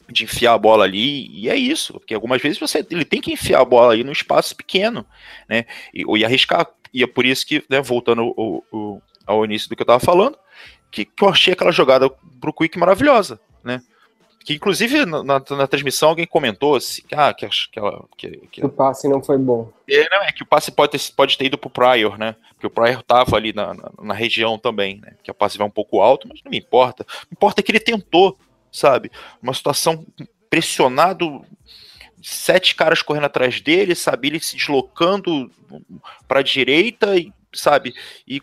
[0.10, 3.32] de enfiar a bola ali, e é isso, porque algumas vezes você ele tem que
[3.34, 5.06] enfiar a bola aí num espaço pequeno,
[5.50, 5.66] né?
[5.94, 6.68] E, e arriscar.
[6.94, 10.00] E é por isso que, né, voltando ao, ao- ao início do que eu tava
[10.00, 10.38] falando,
[10.90, 13.82] que, que eu achei aquela jogada pro Quick maravilhosa, né?
[14.48, 18.66] Que inclusive na, na- na transmissão alguém comentou assim, ah, que, que, ela- que, que-
[18.66, 19.70] O passe não foi bom.
[19.90, 22.34] é, não, é que o passe pode ter, pode ter ido pro Pryor, né?
[22.54, 25.16] Porque o Pryor tava ali na, na, na região também, né?
[25.22, 27.04] Que o passe vai um pouco alto, mas não me importa.
[27.04, 28.38] O que importa é que ele tentou,
[28.72, 29.12] sabe?
[29.44, 30.06] Uma situação
[30.50, 31.44] pressionado,
[32.22, 34.30] sete caras correndo atrás dele, sabe?
[34.30, 35.52] Ele se deslocando
[36.26, 37.94] pra direita, e, sabe?
[38.26, 38.40] E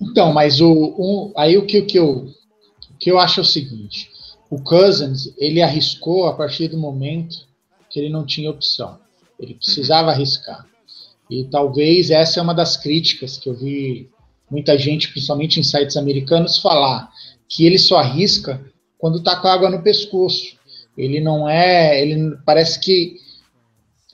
[0.00, 3.42] Então, mas o, um- aí o que, o que eu, o que eu acho é
[3.42, 4.10] o seguinte:
[4.50, 7.46] o Cousins ele arriscou a partir do momento
[7.90, 8.98] que ele não tinha opção.
[9.38, 10.66] Ele precisava arriscar.
[11.30, 14.08] E talvez essa é uma das críticas que eu vi
[14.50, 17.10] muita gente, principalmente em sites americanos, falar
[17.48, 18.64] que ele só arrisca
[18.98, 20.56] quando tá com água no pescoço.
[20.96, 23.16] Ele não é, ele parece que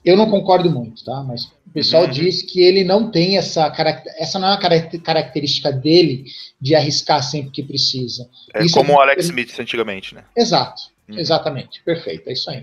[0.04, 1.22] eu não concordo muito, tá?
[1.22, 2.10] Mas o pessoal Uhum.
[2.10, 6.26] diz que ele não tem essa caracter- essa não é uma caracter- característica dele
[6.60, 8.28] de arriscar sempre que precisa.
[8.52, 10.22] é Isso como é- o Alex Smith antigamente, né?
[10.36, 11.18] Exato, Uhum.
[11.18, 12.62] exatamente, perfeito, é isso aí.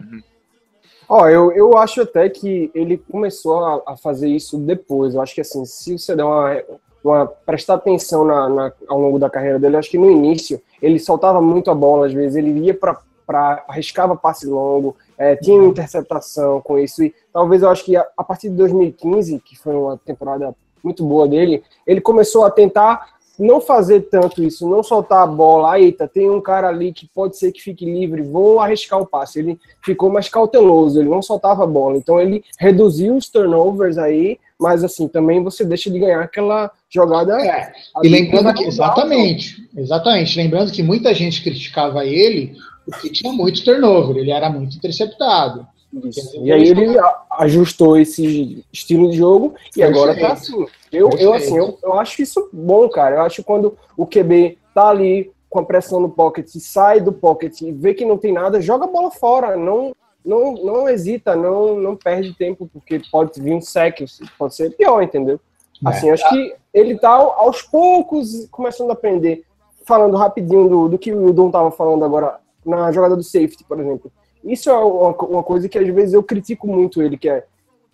[1.08, 5.16] Ó, eu, eu acho até que ele começou a, a fazer isso depois.
[5.16, 6.62] Eu acho que assim, se você der uma,
[7.04, 10.62] uma prestar atenção na, na- ao longo da carreira dele, eu acho que no início
[10.80, 12.96] ele soltava muito a bola, às vezes ele ia para
[13.38, 17.04] arriscava passe longo, é, tinha uma interceptação com isso.
[17.04, 21.06] E talvez eu acho que a, a partir de 2015, que foi uma temporada muito
[21.06, 25.80] boa dele, ele começou a tentar não fazer tanto isso, não soltar a bola.
[25.80, 29.40] Eita, tem um cara ali que pode ser que fique livre, vou arriscar o passe.
[29.40, 31.98] Ele ficou mais cauteloso, ele não soltava a bola.
[31.98, 37.40] Então ele reduziu os turnovers aí, mas assim, também você deixa de ganhar aquela jogada.
[37.42, 37.72] É,
[38.04, 42.58] e lembrando que, exatamente, exatamente, lembrando que muita gente criticava ele
[42.90, 45.68] porque tinha muito turnover, ele era muito interceptado.
[46.04, 46.38] Isso.
[46.44, 46.98] E aí ele
[47.40, 50.66] ajustou esse estilo de jogo e agora tá assim.
[50.92, 53.16] Eu, eu assim, eu, eu acho isso bom, cara.
[53.16, 57.12] Eu acho que quando o QB tá ali com a pressão no pocket, sai do
[57.12, 59.58] pocket e vê que não tem nada, joga a bola fora.
[59.58, 63.98] Não, não, não hesita, não, não perde tempo, porque pode vir um sec,
[64.38, 65.40] pode ser pior, entendeu?
[65.84, 69.44] Assim, acho que ele tá aos poucos começando a aprender.
[69.86, 73.80] Falando rapidinho do, do que o Wildon tava falando agora na jogada do safety, por
[73.80, 74.12] exemplo.
[74.44, 77.44] Isso é uma, coisa que às vezes eu critico muito ele, que é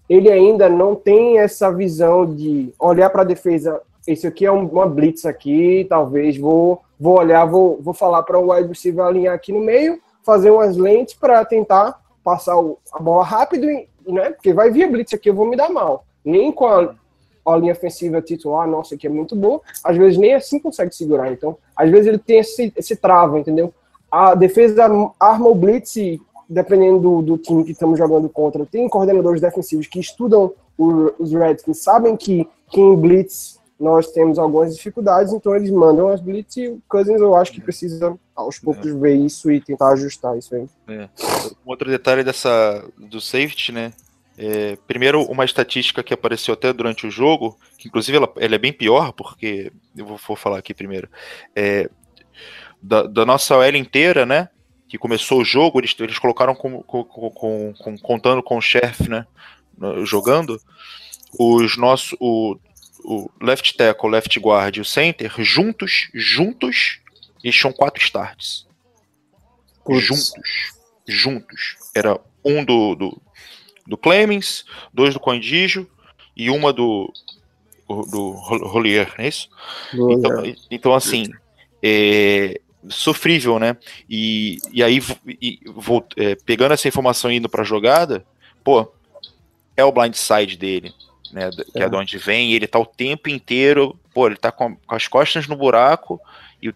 [0.07, 3.81] ele ainda não tem essa visão de olhar para a defesa.
[4.05, 8.39] Esse aqui é um- uma blitz aqui, talvez vou vou olhar, vou, vou falar para
[8.39, 12.55] o wide receiver alinhar aqui no meio, fazer umas lentes para tentar passar
[12.93, 13.67] a bola rápido,
[14.07, 14.31] né?
[14.31, 16.05] Porque vai vir a blitz aqui, eu vou me dar mal.
[16.23, 16.95] Nem com a,
[17.45, 19.61] a linha ofensiva titular, nossa, aqui é muito boa.
[19.83, 21.31] Às vezes nem assim consegue segurar.
[21.31, 23.73] Então, às vezes ele tem esse, esse trava, entendeu?
[24.11, 24.83] A defesa
[25.19, 25.95] arma o blitz
[26.47, 31.31] dependendo do, do time que estamos jogando contra, tem coordenadores defensivos que estudam o- os
[31.31, 36.55] Redskins, sabem que, que em blitz nós temos algumas dificuldades, então eles mandam as blitz
[36.57, 40.55] e o Cousins eu acho que precisa aos poucos ver isso e tentar ajustar isso
[40.55, 40.65] aí.
[40.87, 41.09] É.
[41.65, 43.91] Um outro detalhe dessa do safety, né?
[44.37, 48.59] É, primeiro, uma estatística que apareceu até durante o jogo, que inclusive ela, ela é
[48.59, 51.09] bem pior, porque eu vou, vou falar aqui primeiro.
[51.55, 51.89] É,
[52.81, 54.49] da, da, nossa OL inteira, né?
[54.87, 59.09] Que começou o jogo, eles, eles colocaram com, com, com, com contando com o chefe,
[59.09, 59.25] né?
[60.03, 60.59] Jogando,
[61.37, 62.15] os nossos.
[62.19, 62.57] O,
[63.03, 66.99] o left tackle, left guard e o center, juntos, juntos,
[67.43, 68.65] eles tinham quatro starts.
[69.83, 70.03] Putz.
[70.03, 70.73] Juntos.
[71.07, 71.75] Juntos.
[71.95, 73.21] Era um do, do,
[73.85, 75.87] do Clemens, dois do Condijo
[76.35, 77.11] e uma do,
[77.87, 79.49] do Rolier, não é isso?
[79.93, 81.27] Então, então, assim,
[81.81, 83.77] é, sofrível, né?
[84.09, 85.01] E, e aí,
[85.41, 88.25] e, vou, é, pegando essa informação e indo pra jogada,
[88.63, 88.91] pô,
[89.75, 90.93] é o blind side dele
[91.35, 91.49] né?
[91.51, 91.83] Que é.
[91.83, 95.05] é de onde vem, ele tá o tempo inteiro, pô, ele tá com, com as
[95.05, 96.19] costas no buraco
[96.61, 96.73] e,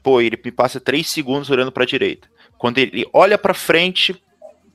[0.00, 2.28] pô, ele me passa três segundos olhando para a direita.
[2.56, 4.22] Quando ele olha para frente,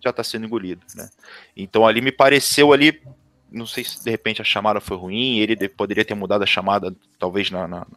[0.04, 1.10] já tá sendo engolido, né?
[1.56, 3.02] Então ali me pareceu ali,
[3.50, 6.94] não sei se de repente a chamada foi ruim, ele poderia ter mudado a chamada,
[7.18, 7.88] talvez na, na,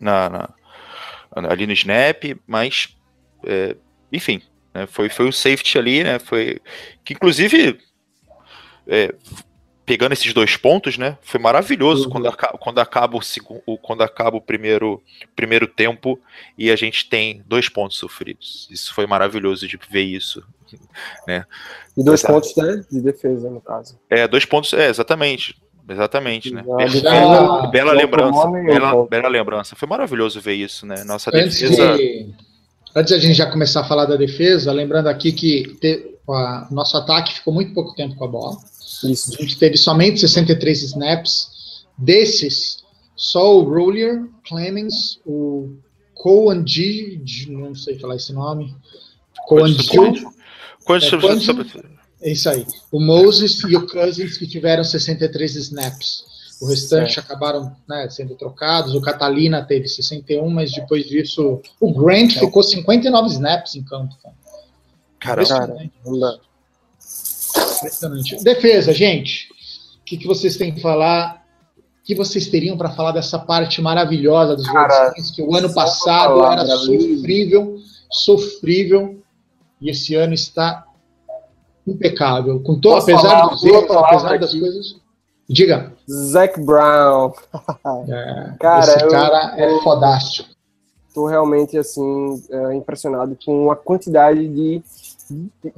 [0.00, 0.48] na, na
[1.30, 2.96] ali no snap, mas
[3.44, 3.76] é,
[4.12, 4.42] enfim,
[4.74, 6.18] né, foi, foi o safety ali, né?
[6.18, 6.60] Foi
[7.04, 7.78] que inclusive
[8.86, 9.14] é,
[9.90, 11.18] pegando esses dois pontos, né?
[11.20, 12.10] Foi maravilhoso uhum.
[12.10, 13.18] quando, acaba, quando, acaba
[13.66, 15.02] o, quando acaba o primeiro,
[15.34, 16.16] primeiro tempo
[16.56, 18.68] e a gente tem dois pontos sofridos.
[18.70, 20.44] Isso foi maravilhoso de ver isso.
[21.26, 21.44] Né?
[21.96, 22.32] E dois Essa...
[22.32, 23.98] pontos né, de defesa, no caso.
[24.08, 25.60] É, dois pontos, é, exatamente.
[25.90, 26.62] Exatamente, né?
[27.02, 28.48] Bela, bela lembrança.
[28.48, 29.74] Bela, bela, lembrança.
[29.74, 31.02] Foi maravilhoso ver isso, né?
[31.04, 31.96] Nossa antes defesa.
[31.96, 32.28] De,
[32.94, 36.68] antes de a gente já começar a falar da defesa, lembrando aqui que te, a,
[36.70, 38.56] nosso ataque ficou muito pouco tempo com a bola.
[39.04, 39.34] Isso.
[39.36, 41.50] A gente teve somente 63 snaps.
[41.98, 42.82] Desses,
[43.14, 45.76] só o Roulier, Clemens, o
[46.14, 48.74] Coan G, não sei falar esse nome.
[49.46, 49.98] Coan G.
[51.76, 52.66] É, é isso aí.
[52.92, 56.24] O Moses e o Cousins que tiveram 63 snaps.
[56.60, 57.26] O restante certo.
[57.26, 58.94] acabaram né, sendo trocados.
[58.94, 62.40] O Catalina teve 61, mas depois disso o Grant é.
[62.40, 64.14] ficou 59 snaps em campo.
[65.18, 65.90] Cara, cara
[67.78, 68.44] Impressionante.
[68.44, 69.48] Defesa, gente.
[70.00, 71.46] O que, que vocês têm que falar?
[71.78, 76.44] O que vocês teriam para falar dessa parte maravilhosa dos Redskins, que o ano passado
[76.44, 77.78] era sofrível,
[78.10, 79.22] sofrível,
[79.80, 80.84] e esse ano está
[81.86, 82.60] impecável.
[82.60, 84.60] Com todo, apesar dos erros, apesar das aqui.
[84.60, 84.96] coisas.
[85.48, 85.92] Diga.
[86.08, 87.32] Zac Brown.
[88.08, 90.48] É, cara, esse cara eu, é fodástico.
[91.08, 94.82] Estou realmente assim é, impressionado com a quantidade de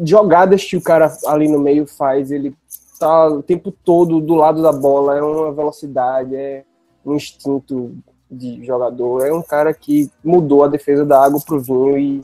[0.04, 2.54] jogadas que o cara ali no meio faz, ele
[2.98, 6.64] tá o tempo todo do lado da bola, é uma velocidade, é
[7.04, 7.94] um instinto
[8.30, 12.20] de jogador, é um cara que mudou a defesa da água pro vinho e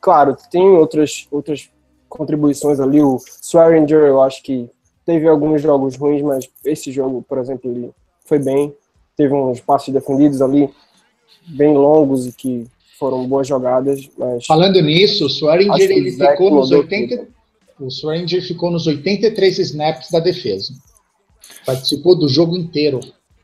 [0.00, 1.70] claro, tem outras outras
[2.10, 4.68] contribuições ali, o Swearinger eu acho que
[5.06, 7.90] teve alguns jogos ruins, mas esse jogo, por exemplo, ele
[8.26, 8.74] foi bem,
[9.16, 10.68] teve uns passos defendidos ali
[11.46, 12.66] bem longos e que
[12.98, 14.10] foram boas jogadas.
[14.18, 17.26] Mas Falando nisso, o Swearinger ele ficou nos 80,
[17.78, 20.74] o Swearinger ficou nos 83 snaps da defesa.
[21.64, 23.00] Participou do jogo inteiro.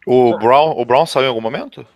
[0.06, 1.86] O Brown, o Brown saiu em algum momento?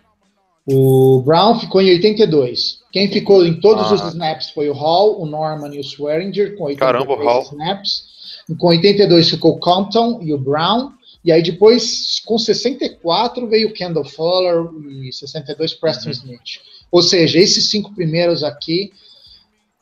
[0.67, 2.81] O Brown ficou em 82.
[2.91, 3.95] Quem ficou em todos ah.
[3.95, 7.41] os snaps foi o Hall, o Norman e o Swearinger com 82 Caramba, Hall.
[7.43, 8.11] snaps.
[8.57, 10.91] Com 82 ficou o Compton e o Brown.
[11.23, 16.11] E aí depois, com 64, veio o Kendall Fuller e 62 Preston uhum.
[16.11, 16.61] Smith.
[16.91, 18.91] Ou seja, esses cinco primeiros aqui,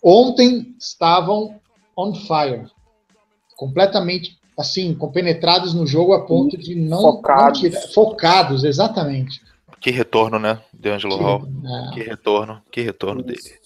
[0.03, 1.55] ontem estavam
[1.97, 2.67] on fire.
[3.55, 7.01] Completamente, assim, compenetrados no jogo a ponto de não...
[7.01, 7.61] Focados.
[7.61, 9.41] Não tirar, focados, exatamente.
[9.79, 11.47] Que retorno, né, de Angelo Hall.
[11.91, 11.93] É.
[11.93, 13.43] Que retorno, que retorno Isso.
[13.43, 13.59] dele.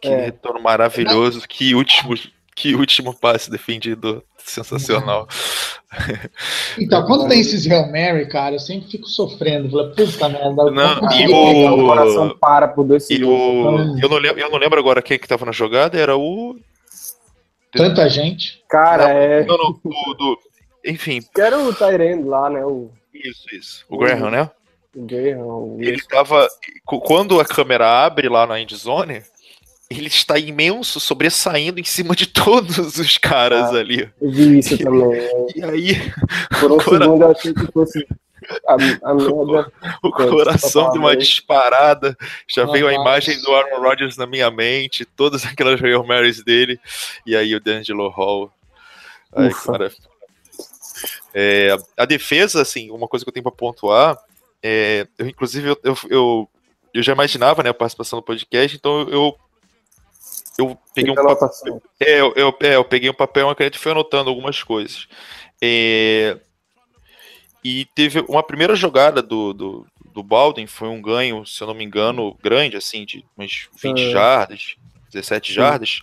[0.00, 0.24] Que é.
[0.26, 2.14] retorno maravilhoso, que último,
[2.56, 5.28] que último passe defendido sensacional.
[6.78, 9.70] Então, quando tem esses Real Mary, cara, eu sempre fico sofrendo.
[9.70, 10.70] Falo, puta merda.
[10.70, 11.74] Não, e o...
[11.74, 13.96] o coração para por dois segundos.
[13.96, 13.98] O...
[14.00, 16.56] Eu, não lembro, eu não lembro agora quem que tava na jogada, era o.
[17.72, 18.62] Tanta gente.
[18.68, 19.44] Cara, não, é.
[19.44, 20.38] Não, não, do, do...
[20.86, 21.20] Enfim.
[21.36, 22.64] era o Tyrande lá, né?
[22.64, 22.90] O...
[23.12, 23.84] Isso, isso.
[23.88, 24.48] O, o Graham, né?
[24.94, 26.48] Ele tava.
[26.84, 29.22] Quando a câmera abre lá na endzone,
[29.88, 34.08] ele está imenso, sobressaindo em cima de todos os caras ah, ali.
[34.20, 35.20] Eu vi isso também.
[35.54, 36.12] E aí.
[36.60, 37.04] Por um cora...
[37.04, 38.06] segundo eu achei que fosse.
[38.66, 39.72] A, a merda.
[40.02, 42.16] O coração de uma disparada.
[42.48, 46.80] Já veio a imagem do Aaron Rodgers na minha mente, todas aquelas Real Marys dele,
[47.26, 48.50] e aí o D'Angelo Hall.
[49.32, 49.92] Ai, cara.
[51.32, 54.18] É, a defesa, assim, uma coisa que eu tenho para pontuar,
[54.62, 56.50] é, eu, inclusive, eu, eu, eu,
[56.94, 59.36] eu já imaginava né, a participação no podcast, então eu
[60.58, 63.76] eu peguei um papel, é, eu, eu, é, eu peguei um papel e uma caneta
[63.76, 65.08] e fui anotando algumas coisas.
[65.62, 66.38] É,
[67.64, 71.74] e teve uma primeira jogada do, do, do Balden, foi um ganho, se eu não
[71.74, 74.10] me engano, grande, assim, de umas 20 é.
[74.10, 74.76] jardas,
[75.10, 75.54] 17 Sim.
[75.54, 76.02] jardas.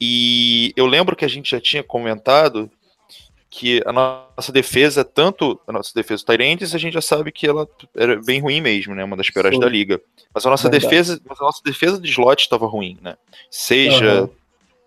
[0.00, 2.70] E eu lembro que a gente já tinha comentado
[3.50, 7.68] que a nossa defesa, tanto a nossa defesa Tyrantes, a gente já sabe que ela
[7.96, 9.02] era bem ruim mesmo, né?
[9.02, 9.60] Uma das piores Sim.
[9.60, 10.00] da liga.
[10.32, 10.88] Mas a nossa Verdade.
[10.88, 13.16] defesa, mas a nossa defesa de slot estava ruim, né?
[13.50, 14.30] Seja uhum.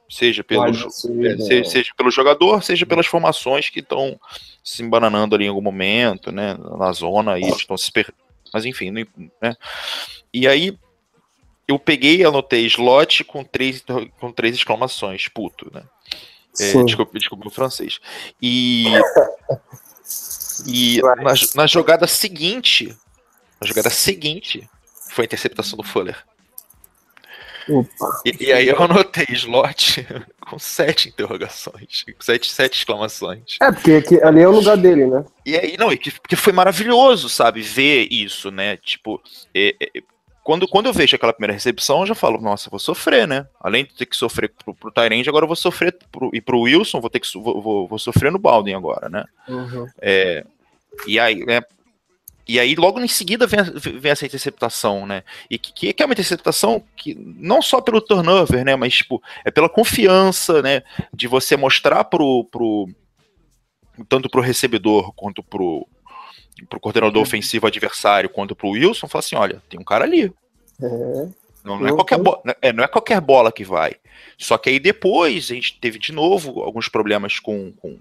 [0.10, 4.17] seja pelo é, seja, seja, pelo jogador, seja pelas formações que estão
[4.63, 6.58] se embananando ali em algum momento, né?
[6.78, 8.13] Na zona e estão se per...
[8.54, 9.58] mas enfim, né?
[10.34, 10.78] E aí
[11.67, 13.84] eu peguei e anotei slot com três
[14.21, 15.84] com três exclamações, puto, né?
[16.59, 17.99] É, desculpa, desculpa o francês.
[18.41, 18.85] E,
[20.67, 22.95] e na, na, jogada seguinte,
[23.59, 24.69] na jogada seguinte,
[25.09, 26.15] foi a interceptação do Fuller.
[28.25, 30.05] E, e, aí eu anotei slot
[30.45, 33.57] com sete interrogações, sete, sete exclamações.
[33.61, 35.23] É, porque ali é o lugar dele, né?
[35.45, 38.77] E aí, não, porque foi maravilhoso, sabe, ver isso, né?
[38.77, 39.21] Tipo,
[39.55, 40.03] é, é,
[40.43, 43.47] quando, quando eu vejo aquela primeira recepção, eu já falo, nossa, vou sofrer, né?
[43.60, 46.60] Além de ter que sofrer pro, pro Tyrande, agora eu vou sofrer pro, e pro
[46.60, 49.23] Wilson, vou ter que vou, vou, vou sofrer no Baldwin agora, né?
[49.47, 49.88] Uhum.
[50.01, 50.45] É,
[51.08, 51.62] e aí, né?
[52.45, 55.23] E aí, logo em seguida, vem, vem essa interceptação, né?
[55.49, 58.75] E que, que é uma interceptação que não só pelo turnover, né?
[58.75, 60.84] Mas, tipo, é pela confiança, né?
[61.13, 62.43] De você mostrar pro.
[62.51, 62.89] pro
[64.10, 65.88] tanto pro recebedor quanto pro,
[66.69, 67.23] pro coordenador uhum.
[67.23, 70.31] ofensivo adversário quanto pro Wilson, fala assim: olha, tem um cara ali.
[70.81, 71.27] É.
[71.63, 73.95] Não, não, é qualquer bola, é, não é qualquer bola que vai.
[74.37, 77.97] Só que aí depois a gente teve de novo alguns problemas com, com,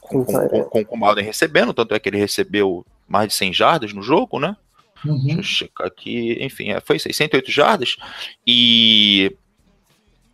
[0.00, 3.34] com, com, com, com, com o Malden recebendo, tanto é que ele recebeu mais de
[3.34, 4.56] 100 jardas no jogo, né?
[5.04, 5.24] Uhum.
[5.26, 6.38] Deixa eu checar aqui.
[6.40, 7.96] Enfim, é, foi 608 jardas.
[8.46, 9.36] E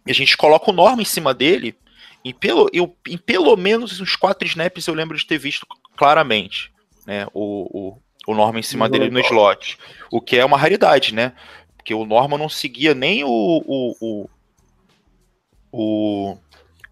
[0.07, 1.75] a gente coloca o Norma em cima dele.
[2.23, 5.67] E pelo, eu, em pelo menos uns quatro snaps eu lembro de ter visto
[5.97, 6.74] claramente
[7.07, 9.79] né, o, o, o Norman em cima dele no slot.
[10.11, 11.33] O que é uma raridade, né?
[11.77, 14.31] Porque o Norman não seguia nem o, o, o,
[15.73, 16.37] o,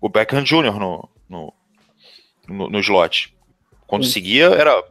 [0.00, 0.78] o Beckham Jr.
[0.78, 1.52] no, no,
[2.48, 3.34] no, no slot.
[3.86, 4.10] Quando Sim.
[4.10, 4.82] seguia, era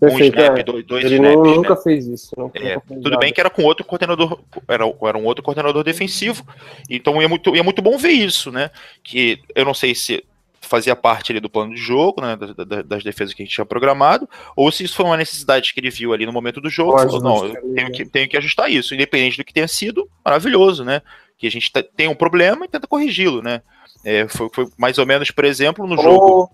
[0.00, 0.62] Perfeito, um snap, é.
[0.62, 1.56] dois, dois Ele snaps, né?
[1.56, 2.34] nunca fez isso.
[2.54, 3.18] É, fez tudo nada.
[3.18, 6.42] bem que era com outro coordenador, era, era um outro coordenador defensivo,
[6.88, 8.70] então é muito, é muito bom ver isso, né?
[9.02, 10.24] Que eu não sei se
[10.60, 13.64] fazia parte ali do plano de jogo, né, das, das, defesas que a gente tinha
[13.64, 16.98] programado, ou se isso foi uma necessidade que ele viu ali no momento do jogo,
[16.98, 20.84] falou, não, eu tenho que, tenho que ajustar isso, independente do que tenha sido, maravilhoso,
[20.84, 21.00] né,
[21.38, 23.62] que a gente tem um problema e tenta corrigi-lo, né,
[24.04, 26.02] é, foi, foi, mais ou menos, por exemplo, no oh.
[26.02, 26.50] jogo...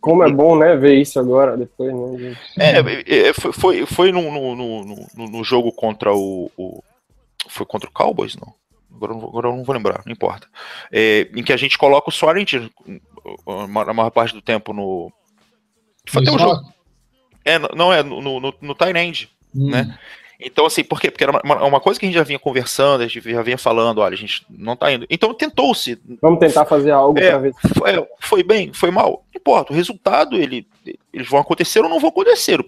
[0.00, 4.12] Como é bom, né, ver isso agora, depois, né, É, é, é foi, foi, foi
[4.12, 6.82] no, no, no, no, jogo contra o, o...
[7.46, 8.52] Foi contra o Cowboys, não?
[8.94, 10.48] Agora, agora eu não vou lembrar, não importa.
[10.90, 12.52] É, em que a gente coloca o Sorrent
[13.46, 15.12] a maior parte do tempo no.
[16.08, 16.72] Foi até um jogo.
[17.44, 19.70] É, não é, no, no, no Tyrande, hum.
[19.70, 19.98] né?
[20.44, 21.10] Então, assim, por quê?
[21.10, 23.56] Porque era uma, uma, coisa que a gente já vinha conversando, a gente já vinha
[23.56, 25.06] falando, olha, a gente não tá indo.
[25.08, 26.00] Então tentou-se.
[26.20, 27.54] Vamos tentar fazer algo é, ver.
[27.76, 29.24] Foi, foi, bem, foi mal.
[29.32, 30.66] Não importa, o resultado, ele,
[31.12, 32.58] eles vão acontecer ou não vão acontecer.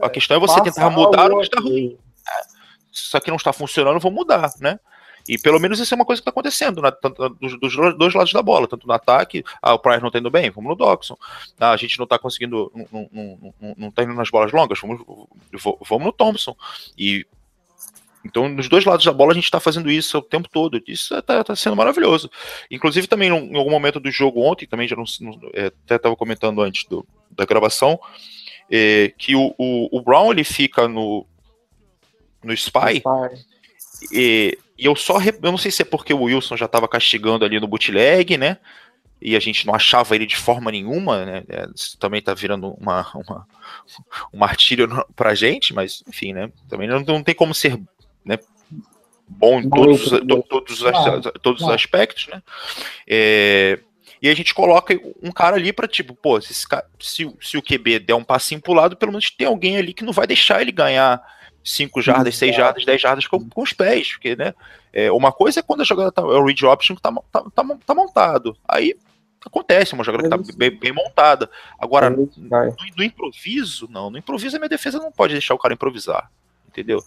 [0.00, 1.98] A questão é você tentar mudar o que está ruim.
[2.26, 2.40] É,
[2.90, 4.78] isso aqui não está funcionando, vou mudar, né?
[5.28, 6.90] E pelo menos isso é uma coisa que está acontecendo né,
[7.40, 10.30] dos, dos, dois lados da bola, tanto no ataque, ah, o Price não está indo
[10.30, 11.16] bem, vamos no Doxon.
[11.58, 12.72] Ah, a gente não está conseguindo,
[13.78, 15.02] não está indo nas bolas longas, vamos,
[15.88, 16.56] vamos no Thompson.
[16.96, 17.26] E
[18.24, 20.82] então, nos dois lados da bola, a gente está fazendo isso o tempo todo.
[20.86, 22.30] Isso está tá sendo maravilhoso.
[22.70, 25.04] Inclusive, também, em algum momento do jogo ontem, também já não,
[25.54, 27.98] é, até estava comentando antes do, da gravação,
[28.70, 31.26] é, que o, o, o, Brown ele fica no,
[32.44, 34.12] no Spy, spy.
[34.12, 35.18] E, e eu só.
[35.20, 38.56] Eu não sei se é porque o Wilson já estava castigando ali no bootleg, né?
[39.20, 41.42] E a gente não achava ele de forma nenhuma, né?
[41.50, 43.46] É, isso também tá virando uma, uma,
[44.32, 46.50] um martírio pra gente, mas enfim, né?
[46.66, 47.78] Também não, não tem como ser
[48.24, 48.38] né,
[49.28, 50.92] bom em todos, to, todos, os,
[51.42, 52.42] todos os aspectos, né?
[53.06, 53.78] É,
[54.22, 56.54] e a gente coloca um cara ali para tipo, pô, se,
[56.98, 60.04] se, se, o QB der um passinho pro lado, pelo menos tem alguém ali que
[60.04, 61.22] não vai deixar ele ganhar
[61.62, 64.54] 5 jardas, 6 jardas, 10 jardas com, com, os pés, porque, né,
[64.92, 67.42] é, uma coisa é quando a jogada tá, é o read option que tá, tá,
[67.54, 68.96] tá, tá montado, aí
[69.44, 74.56] acontece, uma jogada que tá bem, bem montada, agora, no, no, improviso, não, no improviso
[74.56, 76.30] a minha defesa não pode deixar o cara improvisar,
[76.68, 77.02] entendeu?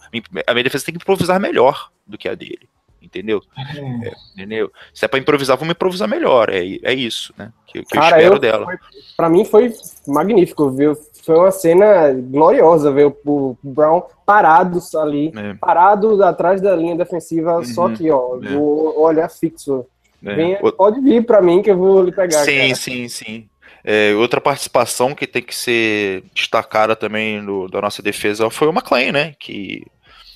[0.46, 2.68] A minha defesa tem que improvisar melhor do que a dele,
[3.00, 3.42] entendeu?
[3.56, 4.72] É, entendeu?
[4.92, 6.48] Se é pra improvisar, vamos improvisar melhor.
[6.48, 7.52] É, é isso, né?
[7.66, 8.64] Que, que Cara, eu espero eu- dela.
[8.64, 8.78] Foi,
[9.16, 9.74] pra mim foi
[10.06, 10.96] magnífico, viu?
[11.24, 17.64] Foi uma cena gloriosa ver o, Brown parado ali, É, parado atrás da linha defensiva,
[17.64, 17.94] só Uhum.
[17.94, 18.56] que, ó, É.
[18.56, 19.86] o olhar fixo.
[20.26, 20.58] é.
[20.62, 22.44] O- pode vir pra mim que eu vou lhe pegar.
[22.44, 22.74] Sim, cara.
[22.74, 23.48] sim, sim.
[23.84, 28.72] É, outra participação que tem que ser destacada também no- da nossa defesa foi o
[28.72, 29.34] McLean, né?
[29.38, 29.82] Que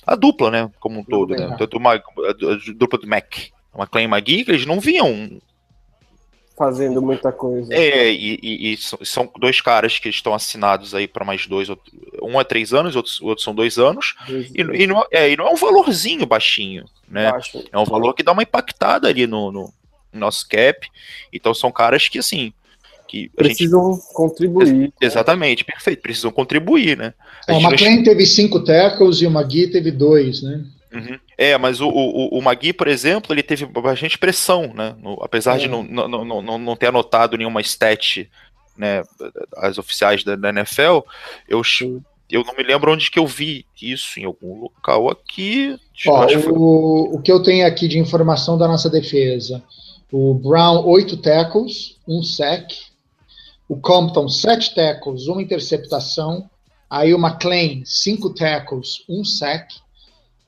[0.05, 0.69] a dupla, né?
[0.79, 1.37] Como um todo, né?
[1.41, 1.57] Dupla.
[1.57, 3.25] Tanto o Mag- a, dupla do Mac,
[3.73, 5.39] o McLean e o Magui, que eles não vinham.
[6.59, 7.73] Fazendo muita coisa.
[7.73, 11.89] É, e, e- e são, dois caras que estão assinados aí para mais dois, outro-
[12.21, 14.13] um é três anos, outros outros são dois anos.
[14.53, 17.29] E, e não, é, e não é um valorzinho baixinho, né?
[17.29, 17.63] Acho.
[17.71, 19.73] É um valor que dá uma impactada ali no, no
[20.11, 20.85] nosso cap.
[21.31, 22.51] Então são caras que, assim,
[23.07, 23.55] que a gente.
[23.55, 24.91] Precisam contribuir.
[24.99, 26.01] Exatamente, perfeito.
[26.01, 27.13] Precisam contribuir, né?
[27.47, 30.61] A É, o gente não- McLean teve cinco tackles e o Magui teve dois, né?
[30.91, 31.19] Uhum.
[31.37, 34.95] É, mas o, o, o Magui, por exemplo, ele teve bastante pressão, né?
[34.99, 35.67] No- apesar de É.
[35.67, 38.29] não, não, não, não, ter anotado nenhuma stat,
[38.75, 39.03] né?
[39.57, 41.01] As oficiais da, da NFL,
[41.47, 41.61] eu,
[42.31, 45.77] eu não me lembro onde que eu vi isso, em algum local aqui.
[46.07, 49.61] Ó, que foi- o, o que eu tenho aqui de informação da nossa defesa:
[50.11, 52.71] o Brown, oito tackles, um sec.
[53.67, 56.49] O Compton, sete tackles, uma interceptação.
[56.89, 59.67] Aí o McLean, cinco tackles, um sec.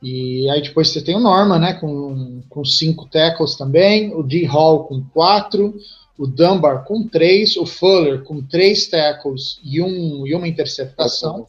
[0.01, 4.13] E aí depois você tem o Norman, né, com, com cinco tackles também.
[4.15, 4.45] O D.
[4.45, 5.75] Hall com quatro.
[6.17, 7.55] O Dunbar com três.
[7.55, 11.45] O Fuller com três tackles e, um, e uma interceptação.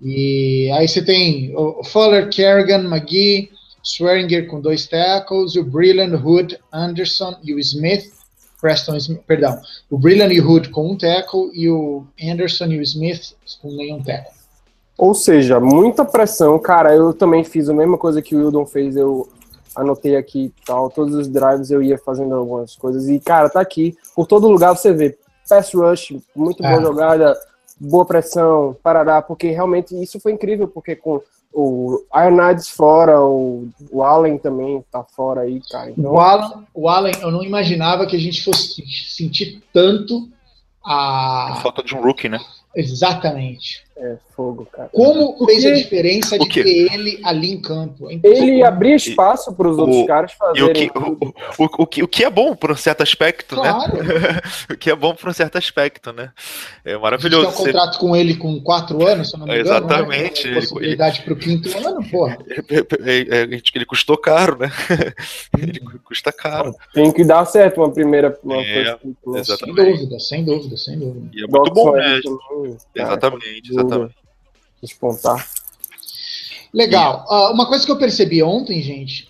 [0.00, 3.50] E aí você tem o Fuller, Kerrigan, McGee,
[3.84, 8.12] Swearinger com dois tackles, o Brilliant, Hood, Anderson e o Smith,
[8.60, 9.60] Preston Smith, perdão,
[9.90, 14.02] o Brilliant e Hood com um tackle e o Anderson e o Smith com nenhum
[14.02, 14.43] tackle.
[14.96, 16.58] Ou seja, muita pressão.
[16.58, 18.96] Cara, eu também fiz a mesma coisa que o Wildon fez.
[18.96, 19.28] Eu
[19.74, 20.88] anotei aqui e tal.
[20.90, 23.08] Todos os drives eu ia fazendo algumas coisas.
[23.08, 23.96] E, cara, tá aqui.
[24.14, 25.18] Por todo lugar você vê
[25.48, 26.80] pass rush, muito boa É.
[26.82, 27.36] jogada,
[27.78, 29.20] boa pressão, parará.
[29.20, 30.68] Porque realmente isso foi incrível.
[30.68, 31.20] Porque com
[31.52, 35.90] o Ironades fora, o, o Allen também tá fora aí, cara.
[35.90, 40.28] Então, O Allen, o Allen, eu não imaginava que a gente fosse sentir tanto
[40.84, 41.58] a.
[41.62, 42.40] Falta de um rookie, né?
[42.74, 43.84] Exatamente.
[43.96, 44.88] É fogo, cara.
[44.92, 48.10] Como O fez a diferença de ter ele ali em campo.
[48.10, 50.88] É Ele abria espaço para os outros o- caras E o fazerem.
[50.90, 51.02] que, o,
[51.58, 53.96] o, o, que, o que é bom por um certo aspecto, Claro.
[54.02, 54.40] né?
[54.70, 56.32] o que é bom por um certo aspecto, né?
[56.84, 57.42] É A gente maravilhoso.
[57.42, 59.68] tem um Você- contrato com ele com quatro anos, se eu não me engano.
[59.76, 60.48] Exatamente.
[60.48, 60.54] Né?
[60.56, 62.38] Possibilidade para o quinto ano, porra.
[62.50, 63.42] É, é, é,
[63.74, 64.72] ele custou caro, né?
[65.56, 66.74] ele custa caro.
[66.92, 68.36] Tem que dar certo uma primeira.
[68.42, 68.98] Uma É, né?
[69.36, 69.64] exato.
[69.64, 71.28] Sem dúvida, sem dúvida, sem dúvida.
[71.32, 72.20] E é muito bom, né?
[72.94, 73.83] Exatamente, dúvida.
[73.86, 74.14] Exatamente.
[74.82, 75.48] Despontar.
[76.72, 77.24] Legal.
[77.28, 79.28] Ah, uma coisa que eu percebi ontem, gente,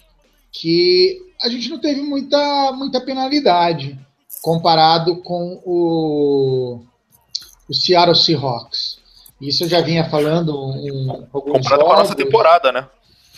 [0.51, 3.99] que a gente não teve muita, muita penalidade
[4.43, 6.81] comparado com o,
[7.69, 8.99] o Seattle Seahawks.
[9.41, 12.25] Isso eu já vinha falando um, alguns Comparado com a nossa jogos.
[12.25, 12.89] temporada, né?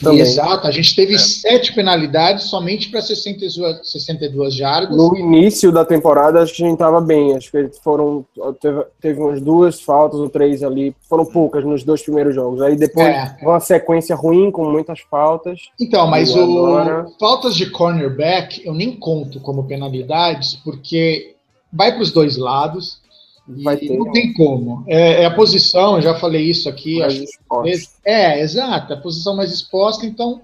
[0.02, 0.20] Também.
[0.20, 1.18] Exato, a gente teve É.
[1.18, 4.94] sete penalidades somente para 62, 62 jardas.
[4.96, 7.34] No início da temporada, acho que a gente tava bem.
[7.34, 8.24] Acho que foram.
[8.60, 10.94] Teve, teve umas duas faltas ou três ali.
[11.08, 12.60] Foram poucas nos dois primeiros jogos.
[12.60, 13.36] Aí depois É.
[13.42, 15.60] uma sequência ruim com muitas faltas.
[15.80, 17.06] Então, mas o agora?
[17.18, 21.34] faltas de cornerback eu nem conto como penalidades, porque
[21.72, 22.98] vai para os dois lados
[23.48, 24.84] Vai ter não tem como.
[24.88, 26.98] É, é a posição, eu já falei isso aqui.
[26.98, 27.68] mais acho que esporte.
[27.70, 30.40] vezes- é, exato, a posição mais exposta, então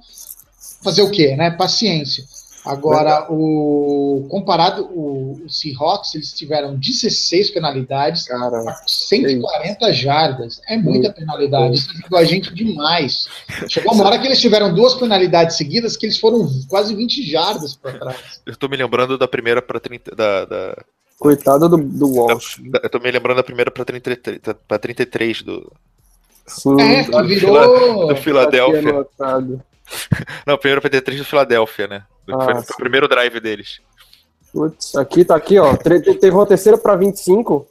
[0.82, 1.50] fazer o quê, né?
[1.50, 2.24] Paciência.
[2.64, 10.61] Agora, o comparado, o, o Seahawks, eles tiveram 16 penalidades, Cara, 140 jardas.
[10.68, 11.74] É muita penalidade.
[11.74, 13.26] Isso ajudou a gente demais.
[13.68, 17.74] Chegou uma hora que eles tiveram duas penalidades seguidas que eles foram quase 20 jardas
[17.74, 18.40] para trás.
[18.46, 20.14] Eu tô me lembrando da primeira pra 30.
[20.14, 20.84] Da, da,
[21.23, 22.59] coitado do, do Walsh.
[22.70, 24.18] da- eu tô me lembrando da primeira pra 33,
[24.68, 25.73] pra 33 do,
[26.47, 28.09] Sim, É, tá virou.
[28.09, 28.91] do Philadelphia.
[28.91, 29.62] anotado.
[30.47, 32.03] Não, a primeira pra 33 do Philadelphia, né?
[32.27, 33.81] Do Ah, foi, o primeiro drive deles.
[34.53, 35.75] Putz, aqui tá aqui, ó.
[35.77, 37.66] Teve uma terceira para 25.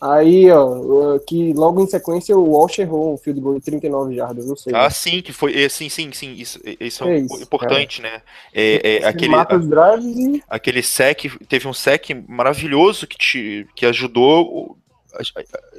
[0.00, 4.46] Aí, ó, que logo em sequência o Walsh errou um field goal de 39 jardas,
[4.46, 4.74] não sei.
[4.74, 5.58] Ah, sim, que foi.
[5.64, 6.32] é, Sim, sim, sim.
[6.34, 8.20] Isso, isso é É isso, importante, né?
[8.52, 13.16] É, é, Ele aquele, mata os drives e aquele sec, teve um sec maravilhoso que,
[13.16, 14.76] te, que ajudou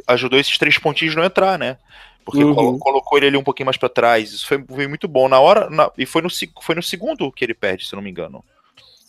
[0.08, 1.78] ajudou esses três pontinhos não entrar, né?
[2.26, 2.56] Porque Uhum.
[2.56, 4.32] colo- colocou ele ali um pouquinho mais pra trás.
[4.34, 5.30] Isso foi, foi muito bom.
[5.30, 6.30] Na hora, na- e foi no,
[6.62, 8.44] foi no segundo que ele perde, se eu não me engano.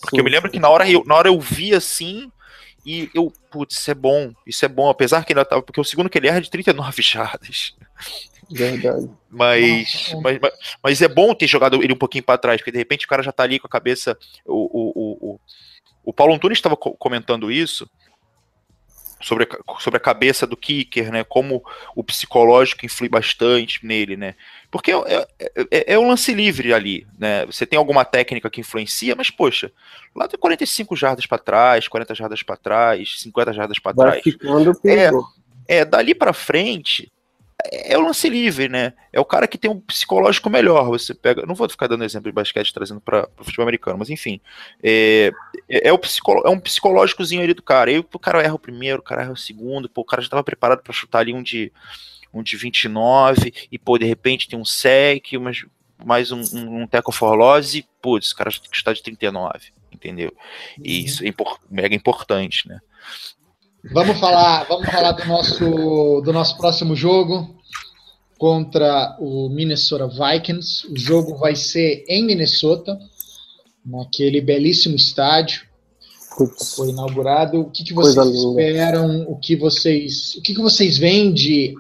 [0.01, 2.31] Porque eu me lembro que na hora eu, na hora eu vi assim
[2.85, 5.85] e eu, putz, isso é bom, isso é bom, apesar que ainda tava, porque o
[5.85, 7.75] segundo que ele erra é de 39 jardas.
[8.51, 9.11] Verdade.
[9.29, 10.53] Mas, mas, mas,
[10.83, 13.23] mas é bom ter jogado ele um pouquinho para trás, porque de repente o cara
[13.23, 14.17] já tá ali com a cabeça.
[14.47, 15.41] O, o, o, o,
[16.05, 17.89] o Paulo Antunes estava comentando isso
[19.21, 21.25] sobre a, sobre a cabeça do kicker, né?
[21.25, 21.63] Como
[21.95, 24.35] o psicológico influi bastante nele, né?
[24.71, 27.47] Porque é, é, é, é um lance livre ali, né?
[27.47, 29.73] Você tem alguma técnica que influencia, mas poxa,
[30.15, 34.23] lá tem 45 jardas para trás, 40 jardas para trás, 50 jardas para trás.
[34.23, 35.11] Ficando é,
[35.67, 37.11] é, dali para frente
[37.71, 38.95] é o lance livre, né?
[39.13, 40.87] É o cara que tem um psicológico melhor.
[40.87, 41.45] Você pega.
[41.45, 44.41] Não vou ficar dando exemplo de basquete trazendo para o futebol americano, mas enfim.
[44.83, 45.33] É,
[45.69, 47.91] é, é, o psicolo, é um psicológicozinho ali do cara.
[47.91, 50.27] Aí o cara erra o primeiro, o cara erra o segundo, pô, o cara já
[50.27, 51.73] estava preparado para chutar ali um de,
[52.33, 55.65] um de 29, e pô, de repente tem um sec, mas
[56.05, 60.33] mais um, um, um tackle for loss, e putz, o cara está de 39, entendeu?
[60.83, 61.05] E uhum.
[61.05, 62.79] isso é impor, mega importante, né?
[63.93, 67.58] Vamos falar, vamos falar do nosso, do nosso próximo jogo
[68.39, 70.87] contra o Minnesota Vikings.
[70.91, 72.99] O jogo vai ser em Minnesota,
[73.85, 75.63] naquele belíssimo estádio.
[76.37, 76.75] Putz.
[76.77, 77.61] Foi inaugurado.
[77.61, 79.23] O que, que vocês esperam?
[79.29, 81.75] O que vocês, o que, que vocês veem de,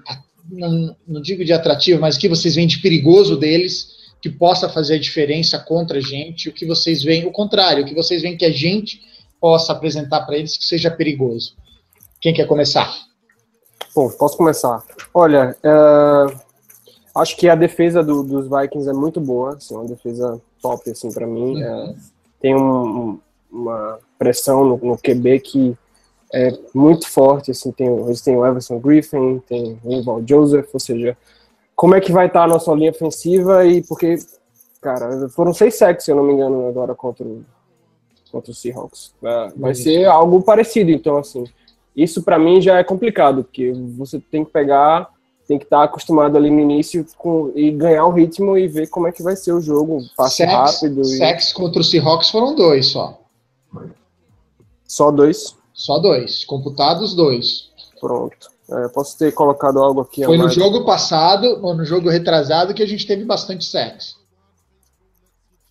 [0.50, 4.68] não, não digo de atrativo, mas o que vocês veem de perigoso deles que possa
[4.68, 6.48] fazer a diferença contra a gente?
[6.48, 9.00] O que vocês veem, o contrário, o que vocês veem que a gente
[9.40, 11.54] possa apresentar para eles que seja perigoso?
[12.20, 12.92] Quem quer começar?
[13.94, 14.82] Bom, posso começar.
[15.14, 16.47] Olha, uh,
[17.20, 21.12] acho que a defesa do, dos Vikings é muito boa, assim, uma defesa top assim
[21.12, 21.62] para mim.
[21.62, 21.90] Uhum.
[21.90, 21.96] Uh,
[22.40, 23.18] tem um,
[23.50, 25.76] uma pressão no, no, QB que
[26.32, 30.80] é muito forte, assim, tem, eles têm o Everson Griffin, tem o Val Joseph, ou
[30.80, 31.16] seja,
[31.74, 34.16] como é que vai estar a nossa linha ofensiva e porque,
[34.80, 37.44] cara, foram seis sacks, se eu não me engano, agora contra o,
[38.30, 39.14] contra o Seahawks.
[39.22, 39.74] Uh, vai uhum.
[39.74, 41.44] ser algo parecido, então, assim,
[41.96, 45.08] isso para mim já é complicado, porque você tem que pegar,
[45.48, 49.08] tem que estar acostumado ali no início com, e ganhar o ritmo e ver como
[49.08, 51.04] é que vai ser o jogo, passe sex, rápido.
[51.06, 51.54] Sex e...
[51.54, 53.18] contra o Seahawks foram dois só.
[54.86, 55.56] Só dois?
[55.72, 57.70] Só dois, computados dois.
[57.98, 58.36] Pronto.
[58.70, 60.22] É, posso ter colocado algo aqui.
[60.22, 64.16] Foi no jogo passado, ou no jogo retrasado, que a gente teve bastante sex.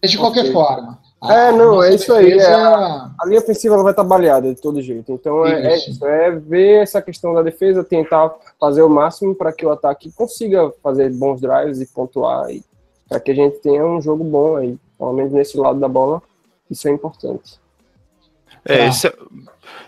[0.01, 0.31] Mas de okay.
[0.31, 2.33] qualquer forma, é, não, é isso aí.
[2.33, 5.11] É, a, a, linha ofensiva ela vai estar baleada de todo jeito.
[5.11, 9.51] Então é, é, isso, é ver essa questão da defesa, tentar fazer o máximo para
[9.51, 12.63] que o ataque consiga fazer bons drives e pontuar, e
[13.09, 16.21] para que a gente tenha um jogo bom aí, pelo menos nesse lado da bola.
[16.69, 17.59] Isso é importante.
[18.63, 18.87] É, ah.
[18.87, 19.13] esse é,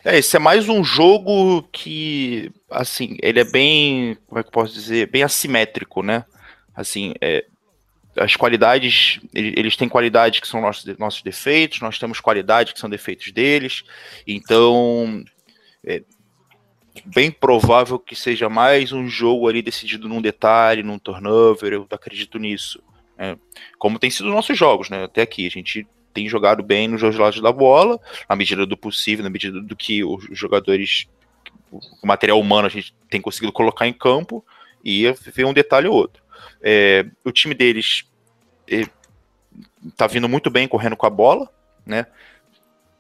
[0.05, 4.53] é, esse é mais um jogo que, assim, ele é bem, como é que eu
[4.53, 6.23] posso dizer, bem assimétrico, né?
[6.75, 7.45] Assim, é,
[8.16, 12.89] as qualidades, eles têm qualidades que são nossos, nossos defeitos, nós temos qualidades que são
[12.89, 13.84] defeitos deles,
[14.26, 15.24] então
[15.86, 16.01] é
[17.05, 22.38] bem provável que seja mais um jogo ali decidido num detalhe, num turnover, eu acredito
[22.38, 22.82] nisso.
[23.18, 23.38] Né?
[23.78, 25.03] Como tem sido nossos jogos, né?
[25.03, 28.76] Até aqui, a gente tem jogado bem nos dois lados da bola, na medida do
[28.76, 31.07] possível, na medida do que os jogadores,
[31.72, 34.43] o material humano a gente tem conseguido colocar em campo,
[34.84, 36.24] e ver um detalhe ou outro.
[36.61, 38.05] É, o time deles
[39.95, 41.49] tá vindo muito bem correndo com a bola,
[41.85, 42.05] né?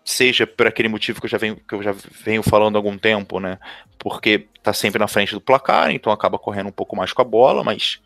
[0.03, 2.97] Seja por aquele motivo que eu já venho, que eu já venho falando há algum
[2.97, 3.59] tempo, né?
[3.97, 7.25] Porque tá sempre na frente do placar, então acaba correndo um pouco mais com a
[7.25, 8.01] bola, mas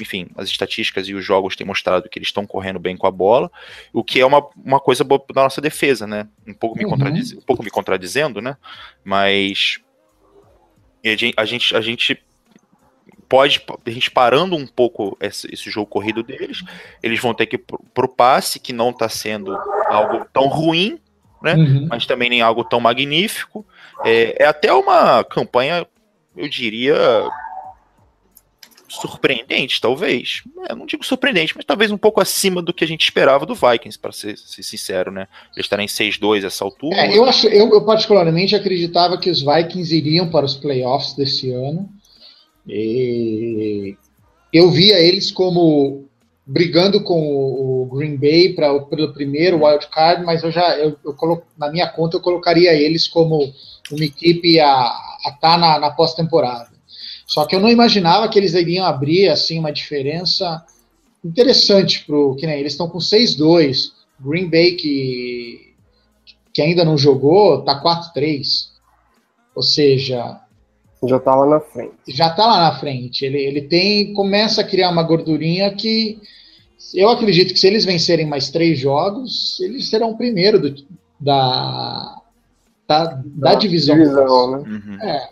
[0.00, 3.10] enfim, as estatísticas e os jogos têm mostrado que eles estão correndo bem com a
[3.10, 3.50] bola,
[3.92, 6.28] o que é uma, uma coisa boa da nossa defesa, né?
[6.46, 6.90] Um pouco me, uhum.
[6.90, 8.56] contradiz, um pouco me contradizendo, né?
[9.04, 9.80] Mas
[11.04, 12.22] a gente, a gente, a gente
[13.28, 16.62] pode, a gente parando um pouco esse, esse jogo corrido deles,
[17.02, 19.56] eles vão ter que ir pro, pro passe, que não está sendo
[19.86, 20.98] algo tão ruim,
[21.42, 21.54] né?
[21.54, 21.86] Uhum.
[21.88, 23.64] Mas também nem algo tão magnífico.
[24.04, 25.86] É, é até uma campanha,
[26.36, 26.96] eu diria,
[28.88, 30.42] surpreendente, talvez.
[30.68, 33.54] Eu não digo surpreendente, mas talvez um pouco acima do que a gente esperava do
[33.54, 35.28] Vikings, para ser, ser, sincero, né?
[35.54, 36.96] Eles estarem em 6-2 essa altura.
[36.96, 41.52] É, eu, acho, eu, eu, particularmente acreditava que os Vikings iriam para os playoffs desse
[41.52, 41.88] ano.
[42.68, 43.96] E
[44.52, 46.08] eu via eles como
[46.46, 51.14] brigando com o Green Bay para pelo primeiro wild card, mas eu já eu, eu
[51.14, 53.52] colo, na minha conta eu colocaria eles como
[53.90, 56.70] uma equipe a tá na, na pós-temporada.
[57.26, 60.64] Só que eu não imaginava que eles iriam abrir assim uma diferença
[61.22, 63.92] interessante pro que nem eles estão com 6-2.
[64.18, 65.74] Green Bay que,
[66.52, 68.68] que ainda não jogou tá 4-3.
[69.54, 70.40] Ou seja,
[71.06, 71.92] já tá lá na frente.
[72.08, 73.24] Já tá lá na frente.
[73.24, 74.12] Ele, ele tem.
[74.14, 76.20] Começa a criar uma gordurinha que.
[76.94, 80.74] Eu acredito que se eles vencerem mais três jogos, eles serão o primeiro do,
[81.20, 82.16] da,
[82.86, 83.96] da, da, da, divisão.
[83.96, 84.58] divisão né?
[84.58, 85.02] Uhum.
[85.02, 85.28] É.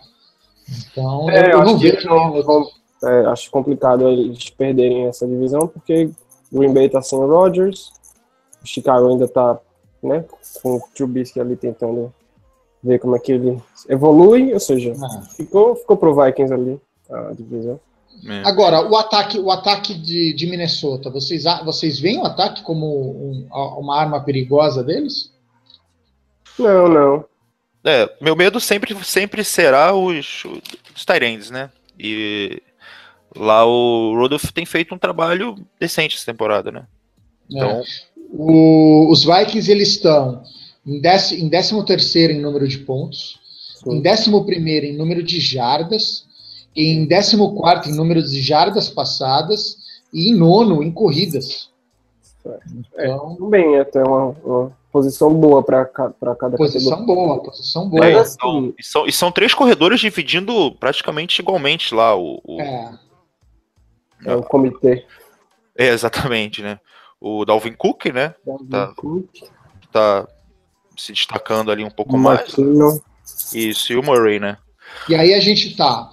[0.91, 2.07] Então, é, eu, eu não vejo.
[2.07, 2.67] Vão, vão,
[3.03, 6.09] É, acho complicado eles perderem essa divisão, porque
[6.51, 7.91] Green Bay tá sem o Rodgers,
[8.63, 9.59] o Chicago ainda tá
[10.03, 10.25] né,
[10.61, 12.13] com o Trubisky ali tentando
[12.83, 13.57] ver como é que ele
[13.89, 15.21] evolui, ou seja, Ah.
[15.35, 17.79] ficou, ficou pro Vikings ali a divisão.
[18.27, 18.41] É.
[18.47, 23.47] Agora, o ataque, o ataque de, de Minnesota, vocês, vocês veem o ataque como um-
[23.77, 25.31] uma arma perigosa deles?
[26.57, 27.25] Não, não.
[27.83, 30.43] É, meu medo sempre, sempre será os,
[30.95, 31.69] os Tyrands, né?
[31.97, 32.61] E
[33.35, 36.85] lá o Rodolph tem feito um trabalho decente essa temporada, né?
[37.49, 37.81] Então,
[38.33, 40.43] O- os Vikings eles estão
[40.87, 43.39] em, dec, em 13 terceiro em número de pontos,
[43.83, 43.97] Sim.
[43.97, 46.25] em 11 primeiro em número de jardas,
[46.75, 49.77] em 14 quarto em número de jardas passadas
[50.13, 51.69] e em nono em corridas.
[52.93, 56.57] Então, Tudo bem, até uma, uma posição boa para cada categoria.
[56.57, 58.05] posição boa, posição boa.
[58.05, 62.39] é, então, assim- e, são, e são três corredores dividindo praticamente igualmente lá o.
[62.45, 62.91] o- É,
[64.25, 65.05] É o comitê.
[65.77, 66.79] é, exatamente, né?
[67.19, 68.33] O Dalvin Cook, né?
[68.69, 68.93] Tá.
[68.95, 69.27] Cook,
[69.91, 70.27] tá
[70.97, 72.41] se destacando ali um pouco o mais.
[72.41, 72.99] McKinnon.
[73.53, 74.57] Isso, e o Murray, né?
[75.07, 76.09] E aí a gente está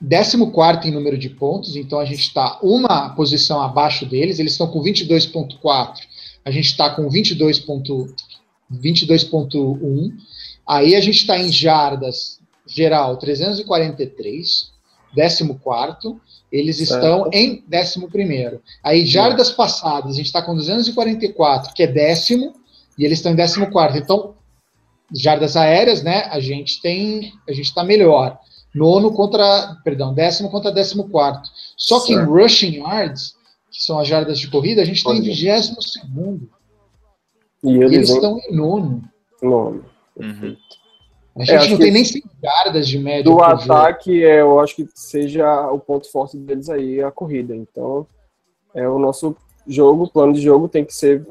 [0.00, 4.68] 14 em número de pontos, então a gente está uma posição abaixo deles, eles estão
[4.68, 5.94] com 22,4,
[6.44, 8.06] a gente está com 22 ponto-
[8.70, 10.12] 22,1.
[10.66, 14.70] Aí a gente está em jardas geral 343,
[15.16, 16.16] 14.
[16.50, 18.60] Eles estão em 11.
[18.82, 22.54] Aí jardas passadas, a gente está com 244, que é décimo,
[22.98, 23.98] e eles estão em 14.
[23.98, 24.34] Então,
[25.14, 26.24] jardas aéreas, né?
[26.30, 28.38] A gente tem, a gente está melhor.
[28.74, 31.48] Nono contra, perdão, décimo contra décimo quarto.
[31.76, 33.34] Só que em rushing yards,
[33.70, 35.22] que são as jardas de corrida, a gente está em Olha.
[35.22, 36.50] vigésimo segundo.
[37.62, 39.02] E E eles, estão em nono.
[39.42, 39.84] nono.
[40.16, 40.56] Uhum.
[41.36, 43.24] A É, gente acho não que tem nem 100 jardas de média.
[43.24, 47.54] Do ataque, é, eu acho que seja o ponto forte deles aí, a corrida.
[47.54, 48.06] Então,
[48.74, 49.36] é o nosso
[49.66, 51.26] jogo, o plano de jogo tem que ser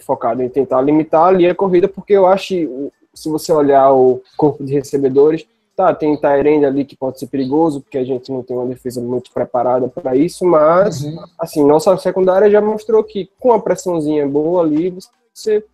[0.00, 4.62] focado em tentar limitar ali a corrida, porque eu acho, se você olhar o corpo
[4.64, 8.56] de recebedores, tá, tem Tyrande ali que pode ser perigoso, porque a gente não tem
[8.56, 11.24] uma defesa muito preparada para isso, mas, Uhum.
[11.38, 14.92] assim, nossa secundária já mostrou que com a pressãozinha boa ali,
[15.32, 15.64] você,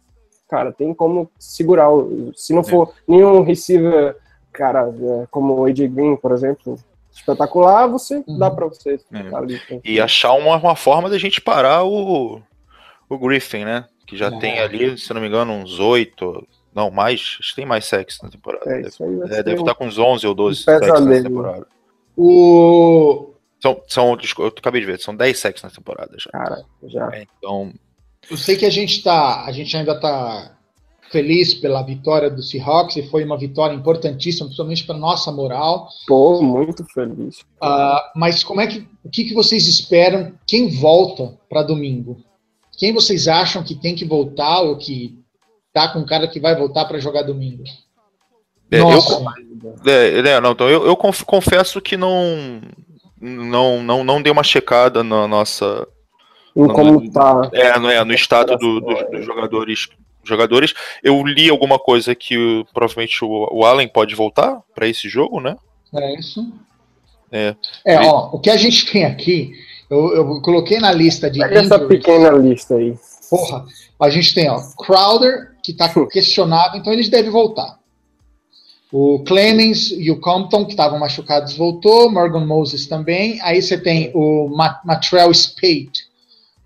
[0.48, 1.88] cara, tem como segurar.
[2.36, 4.14] Se não for nenhum receiver,
[4.52, 4.88] cara,
[5.22, 6.76] é, como o AJ Green, por exemplo,
[7.10, 8.38] espetacular, você Uhum.
[8.38, 9.34] dá para você É.
[9.34, 9.58] ali.
[9.82, 12.42] E achar uma, uma forma da gente parar o,
[13.08, 13.86] o Griffin, né?
[14.06, 14.38] Que já É.
[14.38, 16.46] tem ali, se não me engano, uns oito.
[16.74, 17.36] Não, mais.
[17.40, 18.64] Acho que tem mais sexo na temporada.
[18.70, 19.16] É deve, isso aí.
[19.16, 21.22] vai é, deve um- estar com uns 11 ou 12 um sacks nessa pesadelo.
[21.28, 21.66] temporada.
[22.16, 23.30] O,
[23.62, 26.30] São, são, desculpa, eu acabei de ver, são 10 sacks na temporada já.
[26.30, 27.08] Cara, já.
[27.14, 27.72] É, então,
[28.30, 30.54] eu sei que a gente tá, a gente ainda está
[31.10, 35.88] feliz pela vitória do Seahawks e foi uma vitória importantíssima, principalmente para nossa moral.
[36.06, 37.44] Pô, muito feliz.
[37.60, 40.32] Ah, mas como é que o que, que vocês esperam?
[40.46, 42.18] Quem volta para domingo?
[42.84, 45.18] Quem vocês acham que tem que voltar ou que
[45.72, 47.64] tá com cara que vai voltar para jogar domingo?
[48.70, 49.24] é, eu, Nossa,
[49.86, 52.60] É, é, não, então eu, eu conf- confesso que não,
[53.18, 55.88] não, não, não dei uma checada na nossa.
[56.54, 57.48] Em Não, como tá.
[57.54, 59.88] É, no, é, no estado do- dos, dos jogadores.
[60.22, 65.40] Jogadores, eu li alguma coisa que provavelmente o, o Allen pode voltar para esse jogo,
[65.40, 65.56] né?
[65.94, 66.52] é isso.
[67.32, 67.56] É.
[67.86, 69.54] É, ó, o que a gente tem aqui,
[69.94, 72.94] eu, eu coloquei na lista de Pega essa pequena lista aí.
[73.30, 73.64] Porra,
[74.00, 77.78] a gente tem, ó, Crowder, que tá questionado, então eles devem voltar.
[78.92, 82.10] O Clemens e o Compton, que estavam machucados, voltou.
[82.10, 83.40] Morgan Moses também.
[83.42, 85.90] Aí você tem o Ma- Matrell Spade,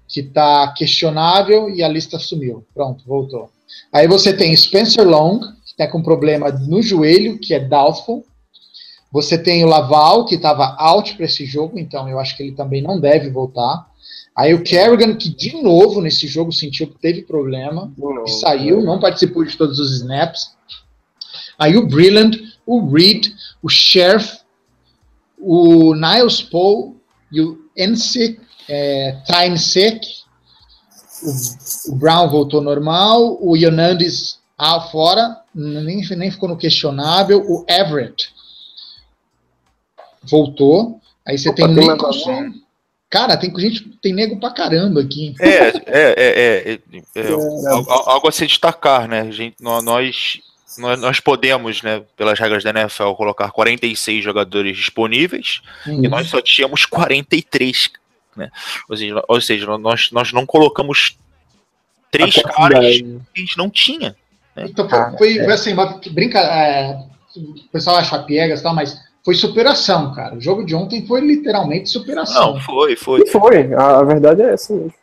[0.07, 2.67] que tá questionável e a lista sumiu.
[2.75, 3.51] Pronto, voltou.
[3.91, 8.23] Aí você tem Spencer Long, que tá com problema no joelho, que é doubtful.
[9.11, 12.53] Você tem o Laval, que estava out para esse jogo, então eu acho que ele
[12.53, 13.89] também não deve voltar.
[14.37, 17.91] Aí o Kerrigan, que de novo nesse jogo sentiu que teve problema,
[18.27, 20.53] e saiu, não participou de todos os snaps.
[21.59, 23.29] Aí o Brilland, o Reed,
[23.63, 24.39] o Sheriff,
[25.39, 26.97] o Niles Paul
[27.33, 28.39] e o Ensik,
[28.69, 30.07] é, Tynesek.
[31.23, 37.45] O, o Brown voltou normal, o Hernandez ah, fora, nem, nem ficou no questionável.
[37.49, 38.38] O Everett
[40.29, 41.01] voltou.
[41.27, 42.55] Aí você Opa, tem tem.
[43.11, 45.35] Cara, tem gente, tem nego pra caramba aqui.
[45.41, 49.23] É, é, é, é, é, é, algo, algo a se destacar, né?
[49.23, 50.41] A gente, nó- nós,
[50.77, 56.05] nós, nós podemos, né, pelas regras da NFL, colocar 46 jogadores disponíveis Uhum.
[56.05, 57.91] e nós só tínhamos 43,
[58.37, 58.51] né?
[58.91, 61.17] Ou seja, ou seja nós, nós não colocamos
[62.11, 64.15] três caras que a gente não tinha.
[64.55, 65.75] Então, foi, foi assim,
[66.11, 66.41] brinca.
[66.41, 66.99] é,
[67.37, 70.37] o pessoal acha piegas e tal, mas foi superação, cara.
[70.37, 72.55] O jogo de ontem foi literalmente superação.
[72.55, 73.21] Não, foi, foi.
[73.23, 74.95] E foi, a, a verdade é essa mesmo.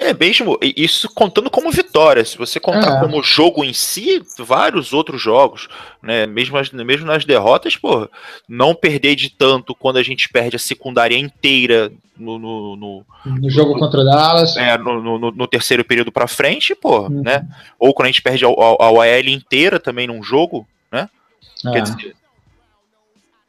[0.00, 2.24] É mesmo, isso contando como vitória.
[2.24, 3.00] Se você contar É.
[3.00, 5.66] como jogo em si, vários outros jogos,
[6.00, 6.24] né?
[6.24, 8.08] Mesmo, as- mesmo nas derrotas, pô,
[8.48, 13.04] não perder de tanto quando a gente perde a secundária inteira no, no, no,
[13.40, 14.56] No jogo contra o Dallas.
[14.56, 17.22] é, no, no- no terceiro período pra frente, pô, Uhum.
[17.24, 17.44] né?
[17.76, 21.08] Ou quando a gente perde a, a, a OL inteira também num jogo, né?
[21.66, 21.72] É.
[21.72, 22.14] Quer dizer,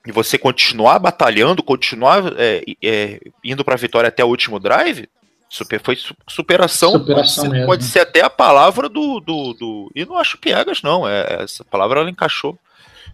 [0.09, 5.07] e você continuar batalhando, continuar é, é, indo pra vitória até o último drive,
[5.47, 6.93] super, foi su- superação.
[6.93, 7.65] Superação pode, ser, mesmo.
[7.67, 11.07] pode ser até a palavra do, do, do- E não acho piegas, não.
[11.07, 12.57] É, essa palavra ela encaixou.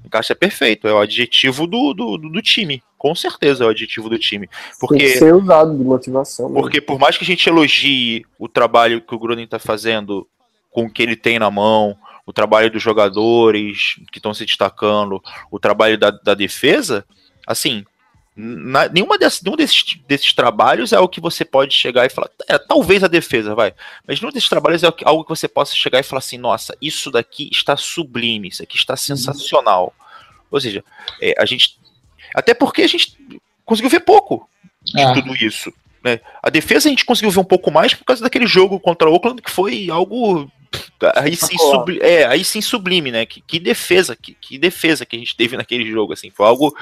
[0.05, 0.87] Encaixa perfeito.
[0.87, 2.81] É o adjetivo do, do, do- do time.
[2.97, 4.47] Com certeza é o adjetivo do time.
[4.47, 6.47] Tem que Porque, ser usado de motivação.
[6.49, 6.55] né?
[6.61, 10.25] porque por mais que a gente elogie o trabalho que o Gruden tá fazendo
[10.71, 15.21] com o que ele tem na mão, o trabalho dos jogadores que estão se destacando,
[15.51, 17.05] o trabalho da, da defesa,
[17.45, 17.85] assim,
[18.35, 22.29] na- nenhuma dessas, nenhum desses, desses trabalhos é o que você pode chegar e falar,
[22.49, 23.73] é, talvez a defesa, vai,
[24.07, 27.09] mas nenhum desses trabalhos é algo que você possa chegar e falar assim, nossa, isso
[27.11, 29.93] daqui está sublime, isso aqui está sensacional.
[30.51, 30.83] Ou seja,
[31.21, 31.77] é, a gente,
[32.33, 33.17] até porque a gente
[33.63, 34.49] conseguiu ver pouco
[34.83, 35.13] de É.
[35.13, 35.71] tudo isso.
[36.03, 36.19] Né?
[36.43, 39.13] A defesa a gente conseguiu ver um pouco mais por causa daquele jogo contra o
[39.13, 40.51] Oakland que foi algo
[41.15, 41.79] aí sim, Espetacular.
[41.79, 43.25] subli é, aí sim sublime, né?
[43.25, 46.75] Que, que defesa, que, que defesa que a gente teve naquele jogo, assim, foi algo,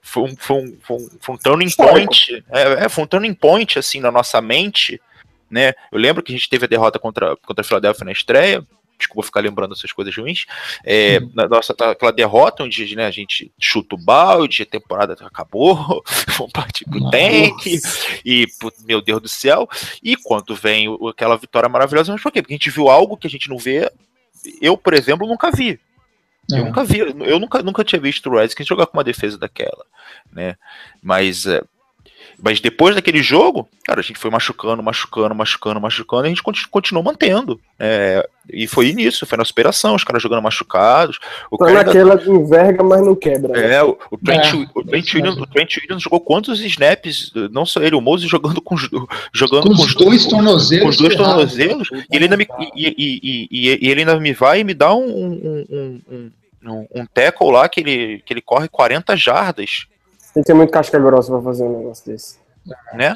[0.00, 3.34] foi um, foi um, foi um, foi um turning point, é, é, foi um turning
[3.34, 5.00] point, assim, na nossa mente,
[5.50, 5.72] né?
[5.92, 8.66] Eu lembro que a gente teve a derrota contra, contra a Philadelphia na estreia,
[8.98, 10.46] desculpa ficar lembrando essas coisas ruins,
[10.84, 16.02] é, na nossa, aquela derrota onde né, a gente chuta o balde, a temporada acabou,
[16.36, 17.10] vamos partir pro Nossa.
[17.10, 17.80] tank,
[18.24, 18.46] e,
[18.84, 19.68] meu Deus do céu,
[20.02, 22.42] e quando vem aquela vitória maravilhosa, mas por quê?
[22.42, 23.90] Porque a gente viu algo que a gente não vê,
[24.60, 25.78] eu, por exemplo, nunca vi.
[26.52, 26.60] É.
[26.60, 29.84] Eu nunca vi, eu nunca, nunca tinha visto o Redskins jogar com uma defesa daquela,
[30.32, 30.56] né?
[31.02, 31.62] Mas, é,
[32.42, 36.42] mas depois daquele jogo, cara, a gente foi machucando, machucando, machucando, machucando, e a gente
[36.42, 37.60] conti- continuou mantendo.
[37.78, 41.18] é, e foi nisso, foi na superação, os caras jogando machucados.
[41.50, 43.52] O Tá cara ainda- naquela enverga, mas não quebra.
[43.52, 43.74] né?
[43.74, 47.66] é, o, o Trent, É, o, Trent Williams, o Trent Williams jogou quantos snaps, não
[47.66, 48.88] só ele, o Moses jogando com os,
[49.32, 51.34] jogando Com os dois tornozelos com os dois ferrados.
[51.54, 54.64] tornozelos, e ele ainda me, e, e- e- e- e ele ainda me vai e
[54.64, 56.32] me dá um, um, um, um,
[56.72, 59.86] um, um tackle lá que ele, que ele corre 40 jardas,
[60.36, 62.36] Tem que ter muito casca grossa pra fazer um negócio desse.
[62.92, 63.14] né?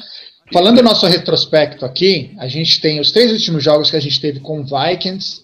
[0.51, 4.19] Falando do nosso retrospecto aqui, a gente tem os três últimos jogos que a gente
[4.19, 5.43] teve com o Vikings.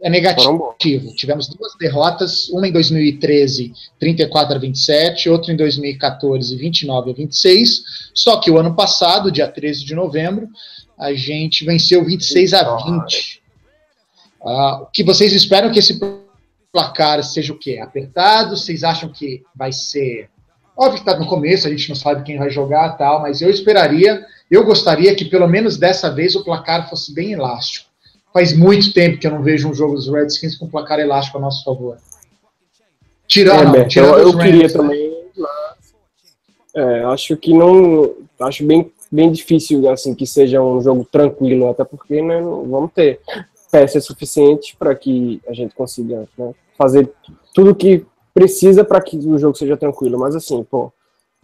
[0.00, 1.12] É negativo.
[1.16, 7.82] Tivemos duas derrotas, uma em 2013, 34 a 27, outra em 2014, 29 a 26.
[8.14, 10.48] Só que o ano passado, dia 13 de novembro,
[10.96, 13.42] a gente venceu 26 a 20.
[14.40, 15.98] Ah, o que vocês esperam que esse
[16.72, 17.80] placar seja o quê?
[17.82, 18.56] Apertado?
[18.56, 20.30] Vocês acham que vai ser
[20.76, 23.48] Óbvio que está no começo, a gente não sabe quem vai jogar tal, mas eu
[23.48, 27.88] esperaria, eu gostaria que pelo menos dessa vez o placar fosse bem elástico.
[28.32, 31.40] Faz muito tempo que eu não vejo um jogo dos Redskins com placar elástico a
[31.40, 31.96] nosso favor.
[33.26, 34.68] Tirando, É, tirando eu, eu queria né?
[34.68, 35.76] também, mas
[36.74, 41.84] é, acho que não, acho bem, bem difícil assim que seja um jogo tranquilo, até
[41.84, 43.18] porque né, não vamos ter
[43.70, 47.10] peças suficientes para que a gente consiga né, fazer
[47.54, 48.04] tudo que
[48.36, 50.18] precisa para que o jogo seja tranquilo.
[50.18, 50.92] Mas assim, pô,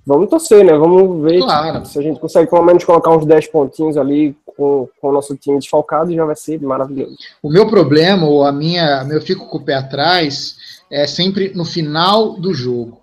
[0.07, 0.75] vamos torcer, né?
[0.77, 1.87] Vamos ver Claro.
[1.87, 5.35] se a gente consegue pelo menos colocar uns 10 pontinhos ali com, com o nosso
[5.35, 7.17] time desfalcado, já vai ser maravilhoso.
[7.43, 10.57] O meu problema, ou a minha, eu fico com o pé atrás,
[10.91, 13.01] é sempre no final do jogo.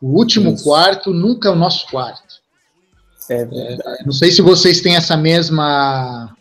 [0.00, 0.62] O último Isso.
[0.62, 2.36] quarto nunca é o nosso quarto.
[3.28, 3.44] É,
[4.04, 6.32] Não sei se vocês têm essa mesma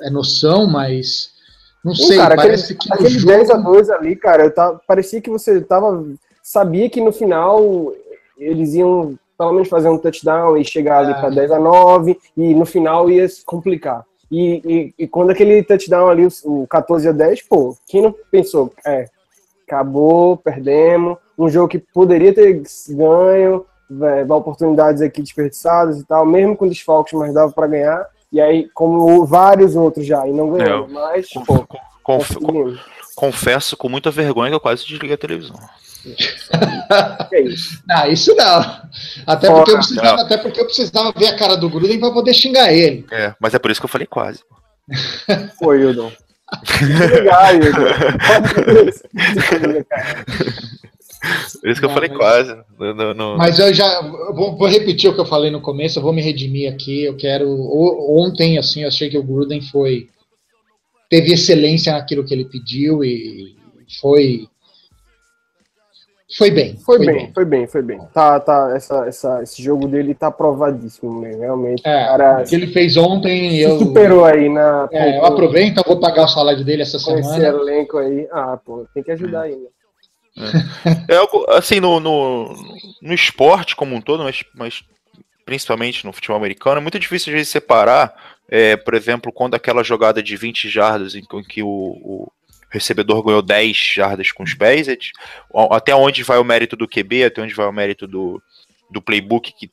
[0.00, 1.29] é, noção, mas
[1.84, 3.32] não sei, cara, parece que no Aquele jogo...
[3.32, 6.04] 10 a 2 ali, cara, tava, parecia que você tava.
[6.42, 7.92] Sabia que no final
[8.38, 11.14] eles iam pelo menos fazer um touchdown e chegar ali É.
[11.14, 14.04] para 10 a 9 e no final ia se complicar.
[14.30, 18.14] E, e, e quando aquele touchdown ali, o, o 14 a 10, pô, quem não
[18.30, 18.70] pensou?
[18.86, 19.06] É,
[19.66, 21.16] acabou, perdemos.
[21.38, 23.64] Um jogo que poderia ter ganho,
[24.02, 28.06] é, oportunidades aqui desperdiçadas e tal, mesmo com desfalques, mas dava para ganhar.
[28.32, 30.84] E aí, como vários outros já, e não ganhou.
[30.86, 31.66] É, mas, pô,
[32.02, 32.36] conf-
[33.16, 35.56] confesso com muita vergonha que eu quase desliguei a televisão.
[37.32, 37.82] É isso.
[37.86, 38.80] Não, isso não.
[39.26, 40.24] Até Fora, porque, eu precisava, não.
[40.24, 43.04] até porque eu precisava ver a cara do Gruden para poder xingar ele.
[43.10, 44.40] É, mas é por isso que eu falei quase.
[45.58, 46.10] Pô, Hildon.
[47.10, 47.80] Legal, Hildon.
[51.60, 52.56] Por isso que eu Não, falei mas- quase.
[52.78, 55.60] No- no- no- Mas eu já eu vou, vou repetir o que eu falei no
[55.60, 57.04] começo, eu vou me redimir aqui.
[57.04, 57.46] Eu quero.
[58.10, 60.08] Ontem, assim, eu achei que o Gruden foi.
[61.10, 63.54] Teve excelência naquilo que ele pediu e
[64.00, 64.46] foi.
[66.38, 66.76] Foi bem.
[66.86, 67.98] Foi, bem, foi bem, foi bem.
[68.14, 71.82] Tá, tá, essa, essa, esse jogo dele tá provadíssimo, mesmo, realmente.
[71.84, 74.88] É, cara, o que ele fez ontem, se eu, superou aí na.
[74.92, 77.48] é, eu aproveito, eu vou pagar o salário dele essa com esse semana.
[77.48, 78.28] elenco aí.
[78.30, 79.66] Ah, pô, tem que ajudar aí, né?
[81.08, 82.54] É algo, assim, no, no,
[83.02, 84.82] no esporte como um todo, mas, mas
[85.44, 88.14] principalmente no futebol americano, é muito difícil vezes separar,
[88.48, 92.32] é, por exemplo, quando aquela jogada de 20 jardas em que- em que o, o
[92.70, 95.12] recebedor ganhou 10 jardas com os pés, é de-
[95.72, 98.40] até onde vai o mérito do QB, até onde vai o mérito do,
[98.90, 99.70] do playbook que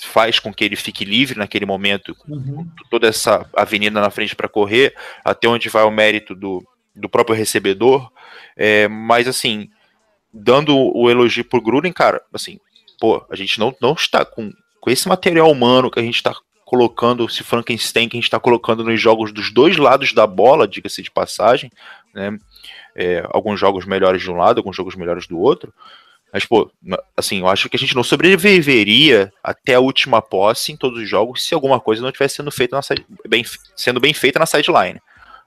[0.00, 2.66] faz com que ele fique livre naquele momento, Uhum.
[2.90, 4.94] toda essa avenida na frente para correr,
[5.24, 6.62] até onde vai o mérito do,
[6.94, 8.08] do próprio recebedor.
[8.56, 9.68] É, mas assim,
[10.38, 12.58] dando o elogio pro Gruden, cara, assim,
[12.98, 16.34] pô, a gente não, não está com, com esse material humano que a gente está
[16.64, 20.68] colocando, esse Frankenstein que a gente está colocando nos jogos dos dois lados da bola,
[20.68, 21.70] diga-se de passagem,
[22.14, 22.36] né?
[22.94, 25.72] É, alguns jogos melhores de um lado, alguns jogos melhores do outro.
[26.32, 26.70] Mas, pô,
[27.16, 31.08] assim, eu acho que a gente não sobreviveria até a última posse em todos os
[31.08, 32.82] jogos se alguma coisa não estivesse sendo feita na
[33.26, 35.00] bem, sendo bem feita na sideline.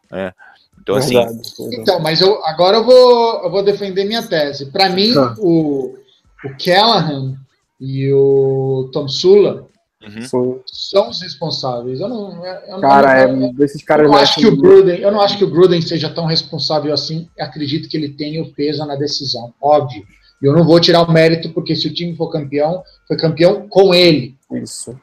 [0.09, 0.33] né?
[0.82, 1.41] Então, assim, Verdade.
[1.73, 4.65] Então, mas eu, agora eu vou, eu vou defender minha tese.
[4.71, 5.36] Para mim, Tá.
[5.39, 5.95] o,
[6.43, 7.36] o Callahan
[7.79, 9.67] e o Tom Sula
[10.03, 10.61] uhum.
[10.65, 11.99] São os responsáveis.
[11.99, 14.57] Eu não, eu não- Cara, eu não- é, desses eu caras não acho que o
[14.57, 17.27] Gruden, eu não acho que o Gruden seja tão responsável assim.
[17.39, 20.03] Acredito que ele tenha o peso na decisão, óbvio.
[20.41, 23.67] E eu não vou tirar o mérito porque se o time for campeão, foi campeão
[23.69, 24.36] com ele.
[24.53, 24.97] Isso.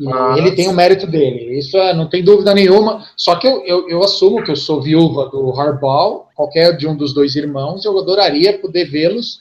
[0.00, 1.58] E Mas- ele tem o mérito dele.
[1.58, 3.04] Isso é, não tem dúvida nenhuma.
[3.14, 6.96] Só que eu, eu, eu assumo que eu sou viúva do Harbaugh, qualquer de um
[6.96, 9.40] dos dois irmãos, eu adoraria poder vê-los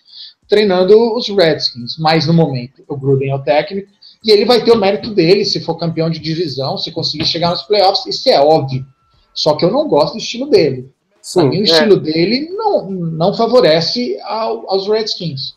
[0.50, 1.98] treinando os Redskins.
[1.98, 3.88] Mas no momento, o Gruden é o técnico
[4.22, 7.52] e ele vai ter o mérito dele se for campeão de divisão, se conseguir chegar
[7.52, 8.06] nos playoffs.
[8.06, 8.86] Isso é óbvio.
[9.34, 10.90] Só que eu não gosto do estilo dele.
[11.34, 15.54] Pra mim, o Sim, é, estilo dele não, não favorece ao- aos Redskins.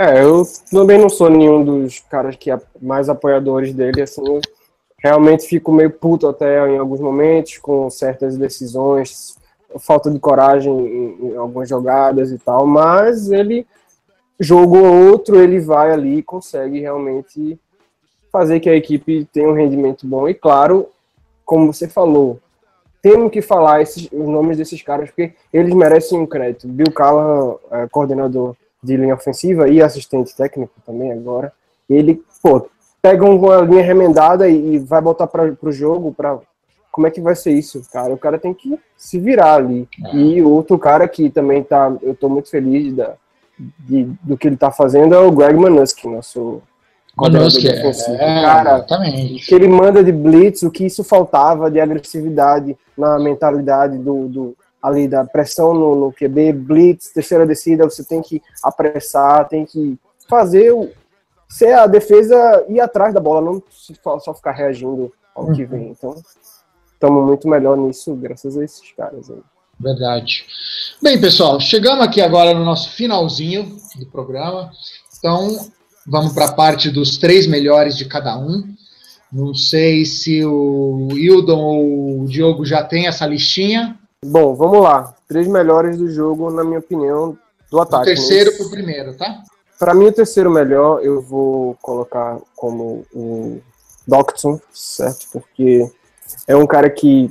[0.00, 4.40] É, eu também não sou nenhum dos caras que é mais apoiadores dele, assim, eu
[4.96, 9.36] realmente fico meio puto até em alguns momentos com certas decisões,
[9.78, 13.66] falta de coragem em, em algumas jogadas e tal, mas ele,
[14.38, 17.60] jogo ou outro, ele vai ali e consegue realmente
[18.32, 20.26] fazer que a equipe tenha um rendimento bom.
[20.26, 20.88] E claro,
[21.44, 22.40] como você falou,
[23.02, 26.66] temos que falar esses, os nomes desses caras, porque eles merecem um crédito.
[26.66, 31.52] Bill Callahan, é, coordenador de linha ofensiva e assistente técnico também agora,
[31.88, 32.68] ele, pô,
[33.02, 36.38] pega uma linha remendada e, e vai botar para o jogo, para
[36.90, 38.12] como é que vai ser isso, cara?
[38.12, 39.88] O cara tem que se virar ali.
[40.12, 43.14] E outro cara que também tá, eu tô muito feliz da,
[43.78, 46.60] de- do que ele tá fazendo é o Greg Manuski, nosso
[47.14, 48.14] coordenador é, defensivo.
[48.16, 49.46] é, Cara, exatamente.
[49.46, 54.56] que ele manda de blitz, o que isso faltava de agressividade na mentalidade do, do
[54.82, 59.98] ali da pressão no, no QB, blitz, terceira descida, você tem que apressar, tem que
[60.28, 60.90] fazer o
[61.48, 63.62] ser a defesa ir atrás da bola, não
[64.20, 65.88] só ficar reagindo ao que vem.
[65.88, 66.14] Então,
[66.92, 69.40] estamos muito melhor nisso graças a esses caras aí.
[69.78, 70.44] Verdade.
[71.02, 74.70] Bem, pessoal, chegamos aqui agora no nosso finalzinho do programa.
[75.18, 75.70] Então,
[76.06, 78.62] vamos para a parte dos três melhores de cada um.
[79.32, 83.98] Não sei se o Hildon ou o Diogo já tem essa listinha.
[84.22, 85.14] Bom, vamos lá.
[85.26, 87.38] Três melhores do jogo, na minha opinião,
[87.70, 88.04] do ataque.
[88.04, 88.56] terceiro né?
[88.58, 89.42] para o primeiro, tá?
[89.78, 93.62] Para mim, o terceiro melhor eu vou colocar como o
[94.06, 95.26] Doctson, certo?
[95.32, 95.90] Porque
[96.46, 97.30] é um cara que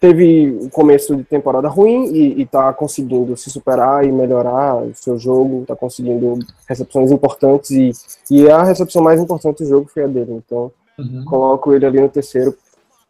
[0.00, 5.16] teve um começo de temporada ruim e, está conseguindo se superar e melhorar o seu
[5.16, 7.92] jogo, está conseguindo recepções importantes e,
[8.28, 10.42] e a recepção mais importante do jogo foi a dele.
[10.44, 10.72] Então,
[11.26, 12.58] coloco ele ali no terceiro,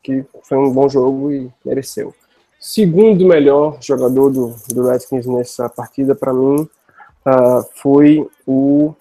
[0.02, 2.12] que foi um bom jogo e mereceu.
[2.60, 6.68] Segundo melhor jogador do, do Redskins nessa partida, para mim,
[7.24, 8.94] ah, foi o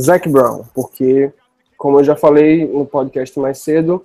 [0.00, 1.32] Zac Brown, porque,
[1.78, 4.04] como eu já falei no podcast mais cedo,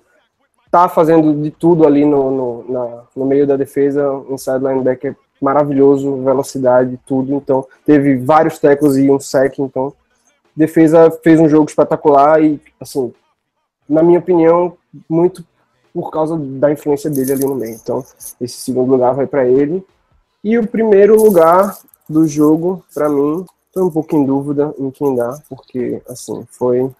[0.70, 6.22] tá fazendo de tudo ali no, no, na- no meio da defesa, inside linebacker maravilhoso,
[6.22, 7.34] velocidade, tudo.
[7.34, 9.92] Então, teve vários tackles e um sack, então,
[10.54, 13.12] defesa fez um jogo espetacular e, assim,
[13.88, 14.76] na minha opinião,
[15.08, 15.44] muito
[15.92, 17.74] por causa da influência dele ali no meio.
[17.74, 18.04] Então,
[18.40, 19.84] esse segundo lugar vai para ele.
[20.42, 21.78] E o primeiro lugar
[22.08, 26.90] do jogo, para mim, tô um pouco em dúvida em quem dá, porque, assim, foi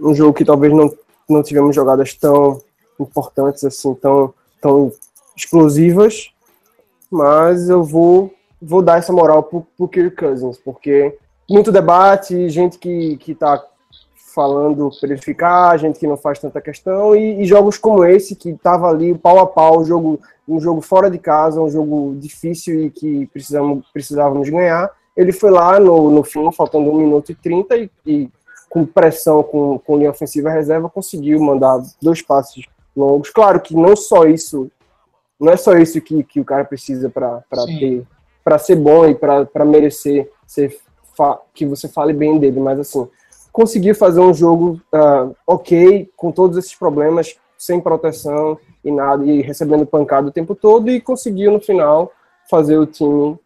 [0.00, 0.92] um jogo que talvez não,
[1.28, 2.60] não tivemos jogadas tão
[2.98, 4.92] importantes, assim, tão, tão
[5.36, 6.30] explosivas,
[7.10, 11.16] mas eu vou, vou dar essa moral pro, pro Kirk Cousins, porque
[11.48, 13.64] muito debate, gente que, que tá
[14.36, 18.36] falando para ele ficar, gente que não faz tanta questão, e, e jogos como esse,
[18.36, 22.84] que tava ali pau a pau, jogo, um jogo fora de casa, um jogo difícil
[22.84, 27.34] e que precisamos, precisávamos ganhar, ele foi lá no, no fim, faltando 1 minuto e
[27.34, 28.30] 30, e, e
[28.68, 33.30] com pressão, com, com linha ofensiva reserva, conseguiu mandar dois passes longos.
[33.30, 34.70] Claro que não só isso,
[35.40, 37.42] não é só isso que, que o cara precisa para
[37.78, 38.04] ter,
[38.44, 40.78] para ser bom e para merecer ser
[41.54, 43.08] que você fale bem dele, mas assim,
[43.56, 49.40] conseguiu fazer um jogo uh, ok, com todos esses problemas, sem proteção e nada, e
[49.40, 52.12] recebendo pancada o tempo todo, e conseguiu no final
[52.50, 53.38] fazer o time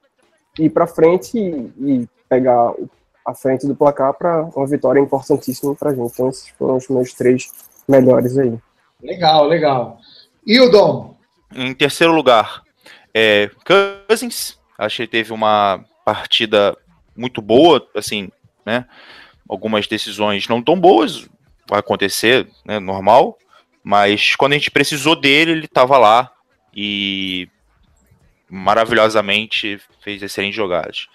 [0.58, 2.74] ir para frente e, e, pegar
[3.24, 6.12] a frente do placar para uma vitória importantíssima para a gente.
[6.12, 7.48] Então, esses foram os meus três
[7.86, 8.58] melhores aí.
[9.00, 10.00] Legal, legal.
[10.44, 11.14] E o Dom?
[11.54, 12.64] Em terceiro lugar,
[13.14, 13.48] é
[14.08, 14.58] Cousins.
[14.76, 16.76] Acho que teve uma partida
[17.16, 18.28] muito boa, assim,
[18.66, 18.86] né?
[19.50, 21.28] Algumas decisões não tão boas,
[21.68, 23.36] vai acontecer, né, normal,
[23.82, 26.32] mas quando a gente precisou dele, ele estava lá
[26.72, 27.48] e
[28.48, 31.08] maravilhosamente fez excelentes jogadas.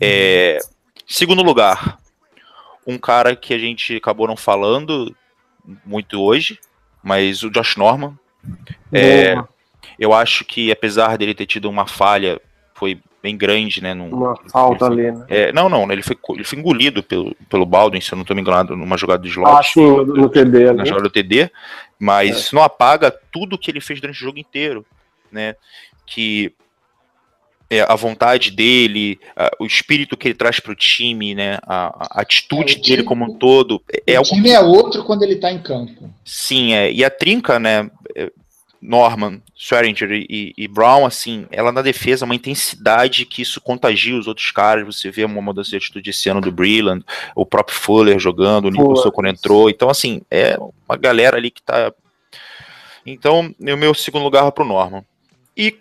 [0.00, 0.58] É,
[1.06, 1.98] segundo lugar,
[2.86, 5.16] um cara que a gente acabou não falando
[5.84, 6.58] muito hoje,
[7.02, 8.18] mas o Josh Norman.
[8.92, 9.34] É,
[9.98, 12.38] eu acho que apesar dele ter tido uma falha,
[12.74, 13.94] foi bem grande, né?
[13.94, 15.24] Num, uma falta ali, né?
[15.28, 18.34] É, não, não, ele foi, ele foi engolido pelo, pelo Baldwin, se eu não estou
[18.34, 19.50] me enganado, numa jogada de slot.
[19.50, 20.72] Ah, sim, no, no TD.
[20.72, 21.50] Na jogada do TD,
[21.98, 22.40] mas é.
[22.40, 24.84] isso não apaga tudo que ele fez durante o jogo inteiro,
[25.32, 25.56] né?
[26.06, 26.52] Que
[27.70, 31.58] é, a vontade dele, a, o espírito que ele traz para o time, né?
[31.62, 33.82] A, a atitude é, time, dele como um todo.
[34.06, 36.10] É, o time é outro quando ele está em campo.
[36.24, 36.90] Sim, é.
[36.90, 37.90] E a trinca, né?
[38.80, 44.16] É, Norman, Swearinger e, e, Brown, assim, ela na defesa, uma intensidade que isso contagia
[44.16, 44.86] os outros caras.
[44.86, 47.04] Você vê uma mudança de atitude esse ano do Breland,
[47.34, 49.68] o próprio Fuller jogando, o Nicholson quando entrou.
[49.68, 50.56] Então, assim, é
[50.88, 51.92] uma galera ali que tá.
[53.04, 55.04] Então, o meu segundo lugar vai pro Norman.
[55.56, 55.76] E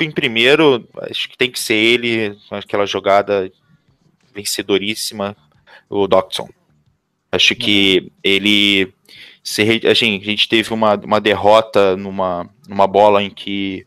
[0.00, 3.50] em, primeiro, acho que tem que ser ele, aquela jogada
[4.34, 5.36] vencedoríssima,
[5.88, 6.48] o Docton.
[7.30, 8.92] Acho que ele
[9.42, 13.84] se, a, gente, a gente teve uma, uma derrota numa, numa bola em que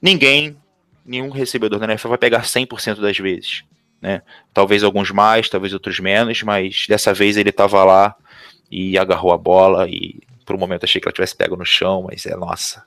[0.00, 0.56] ninguém,
[1.04, 3.64] nenhum recebedor da NFL vai pegar 100% das vezes.
[4.00, 4.22] Né?
[4.54, 8.16] Talvez alguns mais, talvez outros menos, mas dessa vez ele estava lá
[8.70, 12.06] e agarrou a bola e por um momento achei que ela tivesse pego no chão,
[12.08, 12.82] mas é nossa.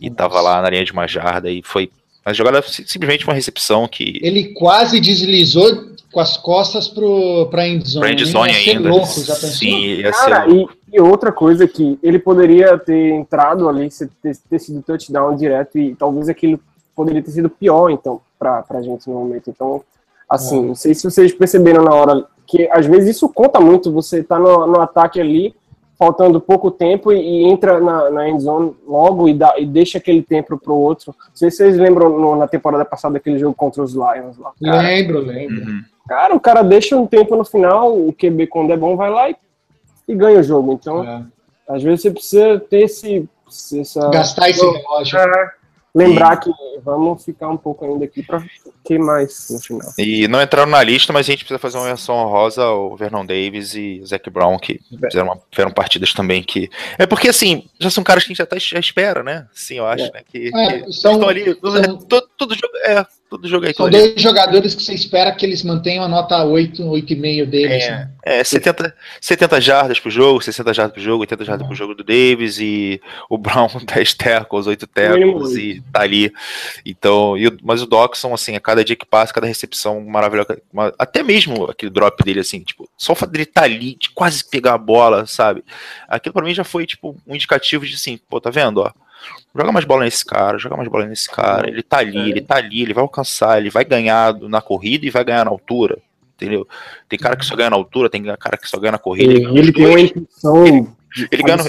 [0.00, 1.90] E estava lá na linha de uma jarda e foi
[2.24, 4.20] a jogada simplesmente uma recepção que.
[4.22, 8.00] Ele quase deslizou com as costas para a endzone.
[8.00, 8.88] Pra endzone ainda.
[8.88, 9.50] Louco, já pensou?
[9.50, 13.88] Sim, ia Cara, e, e, outra coisa que ele poderia ter entrado ali,
[14.22, 16.58] ter, ter sido touchdown direto e talvez aquilo
[16.94, 19.50] poderia ter sido pior, então, para a gente no momento.
[19.50, 19.82] Então,
[20.28, 20.66] assim, é.
[20.66, 24.38] não sei se vocês perceberam na hora que às vezes isso conta muito, você tá
[24.38, 25.54] no, no ataque ali
[25.98, 30.22] faltando pouco tempo e, e entra na, na endzone logo e, dá, e deixa aquele
[30.22, 31.12] tempo para o outro.
[31.18, 34.52] Não sei se vocês lembram no, na temporada passada aquele jogo contra os Lions lá.
[34.62, 34.82] Cara.
[34.82, 35.60] Lembro, lembro.
[35.60, 35.82] Uhum.
[36.08, 39.30] Cara, o cara deixa um tempo no final, o QB quando é bom vai lá
[39.30, 39.36] e,
[40.08, 40.72] e ganha o jogo.
[40.72, 41.22] Então, é.
[41.68, 43.28] às vezes você precisa ter esse.
[43.46, 45.18] Essa, Gastar esse relógio.
[45.18, 45.52] É,
[45.94, 46.50] lembrar que
[46.82, 48.42] vamos ficar um pouco ainda aqui para
[48.84, 49.92] que mais no final.
[49.98, 53.26] E não entraram na lista, mas a gente precisa fazer uma menção honrosa ao Vernon
[53.26, 56.70] Davis e Zac Brown, que fizeram, uma, fizeram partidas também que.
[56.98, 59.46] É porque, assim, já são caras que a gente já, tá, já espera, né?
[59.52, 60.10] Sim, eu acho, é.
[60.12, 60.20] né?
[60.30, 61.44] Que, é, que são, estão ali.
[61.60, 62.76] São, todo, todo jogo.
[62.84, 63.74] É, Todo jogo aí.
[63.74, 67.84] São dois jogadores que você espera que eles mantenham a nota 8, 8,5 deles.
[67.84, 68.10] É, né?
[68.24, 71.68] é 70, 70 jardas pro jogo, 60 jardas pro jogo, 80 jardas uhum.
[71.68, 76.32] pro jogo do Davis e o Brown 10 tackles, 8 tackles e tá ali.
[76.86, 80.60] Então, e, mas o Doxson, assim, a cada dia que passa, cada recepção maravilhosa,
[80.98, 84.08] até mesmo aquele drop dele, assim, tipo, só o fato dele estar tá ali, de
[84.10, 85.62] quase pegar a bola, sabe?
[86.08, 88.90] Aquilo pra mim já foi, tipo, um indicativo de assim, pô, tá vendo, ó?
[89.54, 91.68] Joga mais bola nesse cara, joga mais bola nesse cara.
[91.68, 95.10] Ele tá ali, ele tá ali, ele vai alcançar, ele vai ganhar na corrida e
[95.10, 95.98] vai ganhar na altura.
[96.36, 96.68] Entendeu?
[97.08, 99.32] Tem cara que só ganha na altura, tem cara que só ganha na corrida.
[99.32, 100.66] Ele, ele tem uma intuição.
[100.66, 100.86] Ele,
[101.32, 101.64] ele ganha,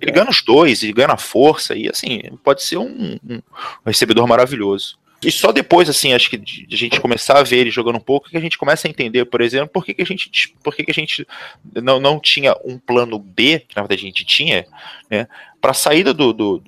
[0.00, 3.42] ele ganha os dois, ele ganha na força, e assim, pode ser um, um
[3.84, 4.96] recebedor maravilhoso.
[5.24, 8.00] E só depois, assim, acho que de, a gente começar a ver ele jogando um
[8.00, 10.74] pouco, que a gente começa a entender, por exemplo, por que, que a gente, por
[10.74, 11.26] que, que a gente
[11.74, 14.66] não, não tinha um plano B, que na verdade a gente tinha,
[15.10, 15.26] né,
[15.64, 16.62] para a saída do, do,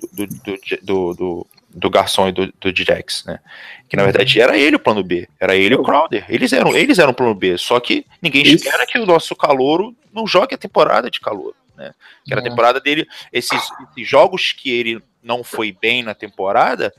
[0.81, 3.39] do, do, do, garçom e do, do Direx, né?
[3.87, 6.25] Que na verdade era ele o plano B, era ele o Crowder.
[6.27, 8.55] Eles eram, eles eram o plano B, só que ninguém Isso.
[8.55, 11.53] espera que o nosso calouro não jogue a temporada de calor.
[11.75, 11.93] Né?
[12.25, 16.91] Que era a temporada dele, esses, esses jogos que ele não foi bem na temporada,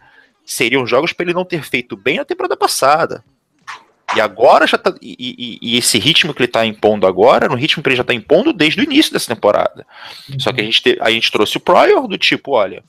[0.47, 3.25] seriam jogos para ele não ter feito bem na temporada passada.
[4.19, 4.93] E agora já tá.
[5.01, 8.03] E, e, e, esse ritmo que ele tá impondo agora, no ritmo que ele já
[8.03, 9.87] tá impondo desde o início dessa temporada.
[10.29, 10.41] Uhum.
[10.41, 12.83] Só que a gente, te, a gente trouxe o Pryor do tipo, olha,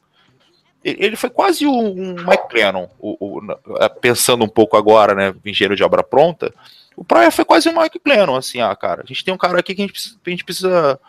[0.84, 5.84] ele foi quase um, Mike Lennon, o, o, pensando um pouco agora, né, engenheiro de
[5.84, 6.52] obra pronta,
[6.98, 9.60] o Praia foi quase um Mike Lennon, assim, ah, cara, a gente tem um cara
[9.60, 11.00] aqui que a gente precisa, a gente precisa,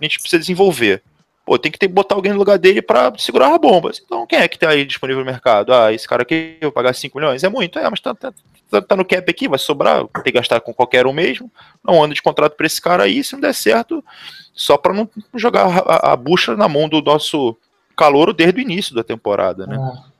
[0.00, 1.02] a gente precisa desenvolver.
[1.46, 3.92] Pô, tem que ter, botar alguém no lugar dele para segurar a bomba.
[4.04, 5.72] Então, quem é que tá aí disponível no mercado?
[5.72, 7.44] Ah, esse cara aqui, eu vou pagar 5 milhões.
[7.44, 8.32] É muito, é, mas tá, tá,
[8.68, 11.48] tá, tá no cap aqui, vai sobrar, tem que gastar com qualquer um mesmo.
[11.84, 14.04] Não anda de contrato para esse cara aí, se não der certo,
[14.52, 17.56] só para não jogar a, a, bucha na mão do nosso
[17.96, 19.76] calouro desde o início da temporada, né?
[19.76, 20.15] É,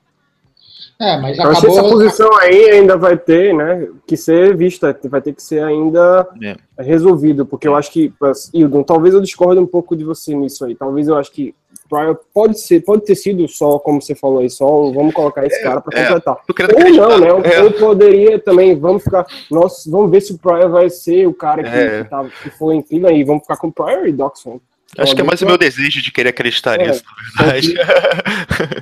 [0.99, 1.71] é mas então, acabou...
[1.71, 6.27] essa posição aí ainda vai ter, né, que ser vista, vai ter que ser ainda
[6.43, 6.57] é.
[6.83, 8.13] resolvido, porque eu acho que,
[8.53, 11.55] Hildon, talvez eu discorde um pouco de você nisso aí, talvez eu acho que
[11.89, 15.57] Pryor pode ser, pode ter sido só, como você falou aí, só vamos colocar esse
[15.57, 16.37] é, cara para é, completar.
[16.37, 17.55] Ou não, né?
[17.55, 17.63] É.
[17.63, 21.63] Ou poderia também, vamos ficar, nós vamos ver se o Pryor vai ser o cara
[21.63, 22.03] que, é.
[22.03, 24.61] que, tá, que foi em fila aí, vamos ficar com o Pryor e Doxson.
[24.99, 27.03] Acho que é mais o meu desejo de querer acreditar é, nisso,
[27.39, 27.75] na verdade.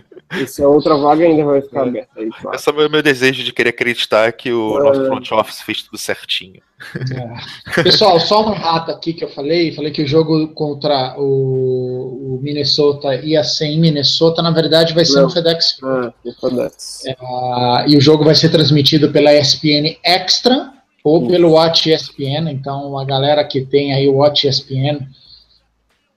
[0.31, 1.89] Essa é outra vaga ainda vai ficar é.
[1.89, 2.29] aberta aí.
[2.31, 2.57] Claro.
[2.57, 4.83] É só o meu desejo de querer acreditar que o é.
[4.83, 6.61] nosso front office fez tudo certinho.
[7.77, 7.83] É.
[7.83, 9.72] Pessoal, só uma rata aqui que eu falei.
[9.72, 15.05] Falei que o jogo contra o, o Minnesota ia ser em Minnesota, na verdade vai
[15.05, 15.25] ser Não.
[15.25, 15.79] no FedEx.
[15.83, 17.03] É, FedEx.
[17.07, 17.16] É,
[17.89, 20.72] e o jogo vai ser transmitido pela ESPN Extra
[21.03, 22.51] ou pelo Watch ESPN.
[22.51, 25.07] Então, a galera que tem aí o Watch ESPN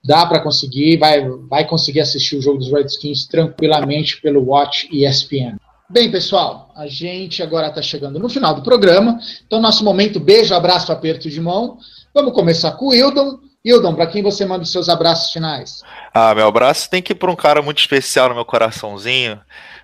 [0.08, 5.58] dá para conseguir, vai, vai conseguir assistir o jogo dos Redskins tranquilamente pelo Watch ESPN.
[5.90, 10.54] Bem, pessoal, a gente agora está chegando no final do programa, então nosso momento beijo,
[10.54, 11.76] abraço, aperto de mão.
[12.14, 13.38] Vamos começar com o Hildon.
[13.62, 15.82] Hildon, para quem você manda os seus abraços finais?
[16.14, 19.38] Ah, meu abraço tem que ir para um cara muito especial no meu coraçãozinho,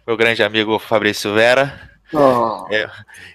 [0.06, 1.93] meu grande amigo Fabrício Vera.
[2.14, 2.66] Oh.
[2.70, 2.88] É.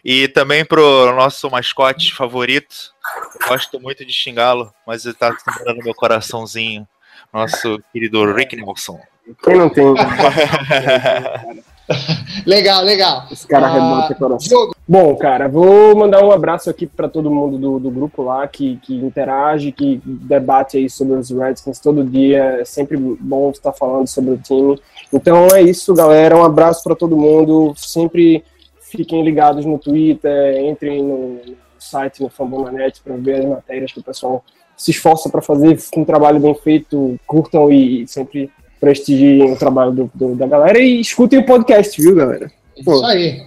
[0.03, 2.93] E também pro nosso mascote favorito.
[3.47, 6.87] Gosto muito de xingá-lo, mas ele tá no meu coraçãozinho.
[7.33, 8.99] Nosso querido Rick Nelson.
[9.43, 9.85] Quem não tem?
[12.45, 13.25] legal, legal.
[13.31, 14.71] Esse cara ah, arrebenta coração.
[14.87, 18.77] Bom, cara, vou mandar um abraço aqui para todo mundo do, do grupo lá que,
[18.77, 22.57] que interage, que debate aí sobre os Redskins todo dia.
[22.61, 24.81] É sempre bom estar falando sobre o time.
[25.13, 26.35] Então é isso, galera.
[26.35, 27.73] Um abraço para todo mundo.
[27.75, 28.43] Sempre
[28.89, 31.39] fiquem ligados no Twitter, entrem no
[31.77, 34.43] site, no Fambonanet, para ver as matérias que o pessoal
[34.75, 40.11] se esforça para fazer um trabalho bem feito, curtam e sempre prestigiem o trabalho do,
[40.13, 42.51] do, da galera e escutem o podcast, viu, galera?
[42.83, 42.95] Pô.
[42.95, 43.43] Isso aí.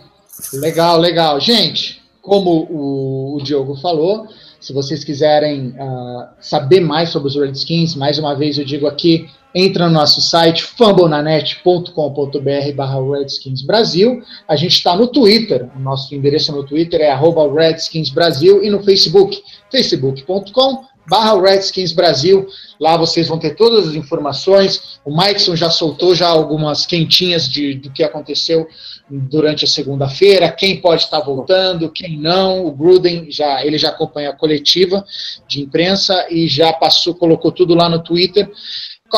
[0.54, 1.40] Legal, legal.
[1.40, 4.26] Gente, como o, o Diogo falou,
[4.60, 9.28] se vocês quiserem uh, saber mais sobre os Redskins, mais uma vez eu digo aqui,
[9.54, 14.22] entra no nosso site fambonanet.com.br barra Redskins Brasil.
[14.48, 18.70] A gente está no Twitter, o nosso endereço no Twitter é arroba Redskins Brasil e
[18.70, 22.46] no Facebook, facebook.com barra Redskins Brasil.
[22.80, 24.98] Lá vocês vão ter todas as informações.
[25.04, 28.66] O Mikeson já soltou já algumas quentinhas de, do que aconteceu
[29.10, 32.64] durante a segunda-feira, quem pode estar voltando, quem não.
[32.64, 35.04] O Gruden já ele já acompanha a coletiva
[35.46, 38.50] de imprensa e já passou, colocou tudo lá no Twitter.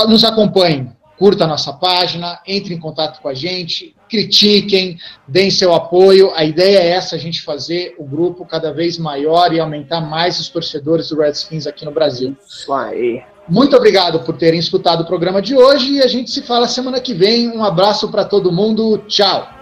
[0.08, 5.72] Nos acompanhem, curta a nossa página, entre em contato com a gente, critiquem, deem seu
[5.72, 6.32] apoio.
[6.34, 10.40] A ideia é essa, a gente fazer o grupo cada vez maior e aumentar mais
[10.40, 12.36] os torcedores do Redskins aqui no Brasil.
[12.46, 13.22] Isso aí.
[13.48, 17.00] Muito obrigado por terem escutado o programa de hoje e a gente se fala semana
[17.00, 17.48] que vem.
[17.48, 18.98] Um abraço para todo mundo.
[19.06, 19.53] Tchau.